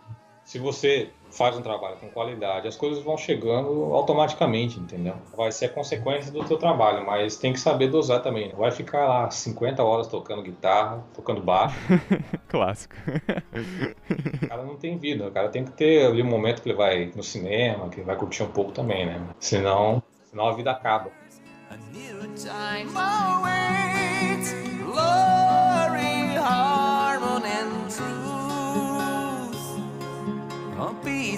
se 0.42 0.58
você 0.58 1.10
faz 1.30 1.56
um 1.56 1.62
trabalho 1.62 1.96
com 1.96 2.08
qualidade, 2.08 2.68
as 2.68 2.76
coisas 2.76 3.02
vão 3.02 3.16
chegando 3.16 3.94
automaticamente, 3.94 4.78
entendeu? 4.78 5.14
Vai 5.36 5.52
ser 5.52 5.66
a 5.66 5.68
consequência 5.68 6.32
do 6.32 6.44
teu 6.44 6.56
trabalho, 6.56 7.04
mas 7.06 7.36
tem 7.36 7.52
que 7.52 7.60
saber 7.60 7.88
dosar 7.88 8.22
também. 8.22 8.50
Não 8.50 8.58
vai 8.58 8.70
ficar 8.70 9.06
lá 9.06 9.30
50 9.30 9.82
horas 9.82 10.06
tocando 10.06 10.42
guitarra, 10.42 11.04
tocando 11.14 11.40
baixo. 11.40 11.76
Clássico. 12.48 12.94
o 14.42 14.48
cara 14.48 14.62
não 14.64 14.76
tem 14.76 14.98
vida, 14.98 15.26
o 15.26 15.30
cara 15.30 15.48
tem 15.48 15.64
que 15.64 15.72
ter 15.72 16.06
ali 16.06 16.22
um 16.22 16.26
momento 16.26 16.62
que 16.62 16.68
ele 16.68 16.76
vai 16.76 17.12
no 17.14 17.22
cinema, 17.22 17.88
que 17.88 17.96
ele 17.96 18.06
vai 18.06 18.16
curtir 18.16 18.42
um 18.42 18.50
pouco 18.50 18.72
também, 18.72 19.06
né? 19.06 19.20
Senão, 19.38 20.02
senão 20.24 20.48
a 20.48 20.52
vida 20.52 20.70
acaba. 20.70 21.10
A 21.70 21.76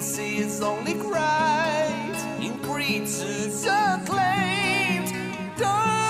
It's 0.05 0.17
his 0.17 0.61
only 0.61 0.95
right 0.95 2.37
in 2.41 2.59
creed 2.59 3.07
to 3.07 3.23
acclaimed. 3.65 5.13
Don't 5.55 6.02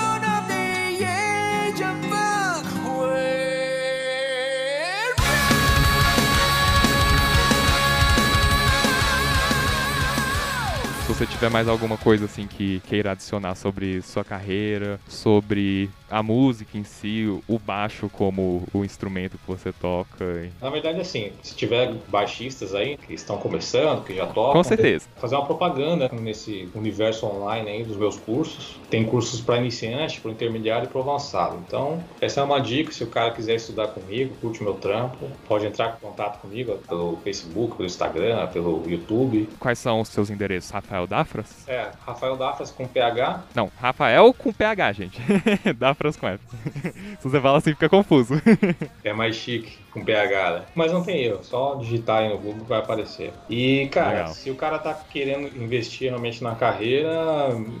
você 11.14 11.26
tiver 11.26 11.48
mais 11.48 11.68
alguma 11.68 11.96
coisa 11.96 12.24
assim 12.24 12.44
que 12.44 12.80
queira 12.88 13.12
adicionar 13.12 13.54
sobre 13.54 14.02
sua 14.02 14.24
carreira, 14.24 14.98
sobre 15.06 15.88
a 16.10 16.24
música 16.24 16.76
em 16.76 16.82
si, 16.82 17.26
o 17.46 17.58
baixo 17.58 18.08
como 18.08 18.64
o 18.74 18.84
instrumento 18.84 19.38
que 19.38 19.46
você 19.46 19.72
toca. 19.72 20.50
Na 20.60 20.70
verdade, 20.70 21.00
assim, 21.00 21.30
se 21.40 21.54
tiver 21.54 21.94
baixistas 22.08 22.74
aí 22.74 22.96
que 22.96 23.14
estão 23.14 23.38
começando, 23.38 24.04
que 24.04 24.14
já 24.14 24.26
tocam, 24.26 24.54
com 24.54 24.64
certeza, 24.64 25.06
fazer 25.16 25.36
uma 25.36 25.46
propaganda 25.46 26.10
nesse 26.12 26.68
universo 26.74 27.26
online 27.26 27.70
aí 27.70 27.84
dos 27.84 27.96
meus 27.96 28.16
cursos. 28.16 28.76
Tem 28.90 29.04
cursos 29.04 29.40
para 29.40 29.58
iniciante, 29.58 30.20
para 30.20 30.32
intermediário 30.32 30.86
e 30.86 30.88
para 30.88 31.00
avançado. 31.00 31.62
Então, 31.66 32.02
essa 32.20 32.40
é 32.40 32.44
uma 32.44 32.60
dica. 32.60 32.90
Se 32.90 33.04
o 33.04 33.08
cara 33.08 33.30
quiser 33.30 33.54
estudar 33.54 33.88
comigo, 33.88 34.34
curte 34.40 34.62
o 34.62 34.64
meu 34.64 34.74
trampo, 34.74 35.28
pode 35.46 35.64
entrar 35.64 35.96
em 35.96 36.04
contato 36.04 36.40
comigo 36.40 36.76
pelo 36.88 37.16
Facebook, 37.18 37.76
pelo 37.76 37.86
Instagram, 37.86 38.48
pelo 38.48 38.82
YouTube. 38.88 39.48
Quais 39.60 39.78
são 39.78 40.00
os 40.00 40.08
seus 40.08 40.28
endereços? 40.28 40.70
Rafael 40.70 41.03
Dafras? 41.06 41.68
É, 41.68 41.90
Rafael 42.06 42.36
Dafras 42.36 42.70
com 42.70 42.86
PH. 42.86 43.44
Não, 43.54 43.70
Rafael 43.80 44.32
com 44.34 44.52
PH, 44.52 44.92
gente. 44.92 45.20
Dafras 45.78 46.16
com 46.16 46.26
Se 47.20 47.28
você 47.28 47.40
fala 47.40 47.58
assim, 47.58 47.70
fica 47.70 47.88
confuso. 47.88 48.34
é 49.04 49.12
mais 49.12 49.36
chique 49.36 49.78
com 49.92 50.04
PH, 50.04 50.50
né? 50.50 50.62
Mas 50.74 50.92
não 50.92 51.02
tem 51.02 51.22
erro, 51.22 51.42
só 51.42 51.76
digitar 51.76 52.22
aí 52.22 52.28
no 52.28 52.38
Google 52.38 52.64
vai 52.66 52.78
aparecer. 52.80 53.32
E, 53.48 53.88
cara, 53.92 54.10
Legal. 54.10 54.28
se 54.28 54.50
o 54.50 54.56
cara 54.56 54.78
tá 54.78 54.92
querendo 54.94 55.46
investir 55.62 56.08
realmente 56.08 56.42
na 56.42 56.54
carreira, 56.54 57.12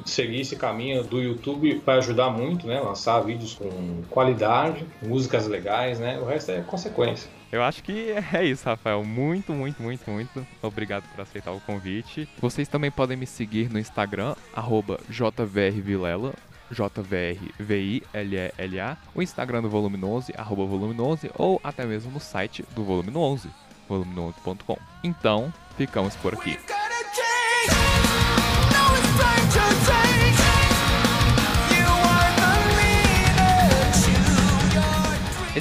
seguir 0.04 0.40
esse 0.40 0.56
caminho 0.56 1.02
do 1.02 1.20
YouTube 1.20 1.82
vai 1.84 1.98
ajudar 1.98 2.30
muito, 2.30 2.66
né? 2.66 2.80
Lançar 2.80 3.20
vídeos 3.20 3.54
com 3.54 4.02
qualidade, 4.10 4.86
músicas 5.02 5.46
legais, 5.46 5.98
né? 5.98 6.18
O 6.20 6.24
resto 6.24 6.52
é 6.52 6.60
consequência. 6.60 7.28
Eu 7.54 7.62
acho 7.62 7.84
que 7.84 8.10
é 8.34 8.44
isso, 8.44 8.64
Rafael. 8.64 9.04
Muito, 9.04 9.52
muito, 9.52 9.80
muito, 9.80 10.10
muito 10.10 10.46
obrigado 10.60 11.04
por 11.14 11.20
aceitar 11.20 11.52
o 11.52 11.60
convite. 11.60 12.28
Vocês 12.40 12.66
também 12.66 12.90
podem 12.90 13.16
me 13.16 13.28
seguir 13.28 13.70
no 13.70 13.78
Instagram, 13.78 14.34
jvrvilela. 15.08 16.34
JVRVILELA, 16.70 17.38
o 19.14 19.22
Instagram 19.22 19.62
do 19.62 19.70
Volume 19.70 20.02
11, 20.02 20.32
arroba 20.36 20.64
Volume 20.64 20.98
11, 20.98 21.30
ou 21.36 21.60
até 21.62 21.84
mesmo 21.84 22.10
no 22.10 22.18
site 22.18 22.64
do 22.74 22.82
Volume 22.82 23.14
11, 23.14 23.48
volume11.com. 23.88 24.78
Então, 25.04 25.52
ficamos 25.76 26.16
por 26.16 26.34
aqui. 26.34 26.58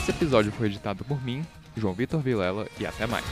Esse 0.04 0.12
episódio 0.12 0.52
foi 0.52 0.68
editado 0.68 1.02
por 1.06 1.24
mim, 1.24 1.46
João 1.78 1.94
Vitor 1.94 2.20
Vilela, 2.20 2.68
e 2.78 2.86
até 2.86 3.08
mais. 3.08 3.24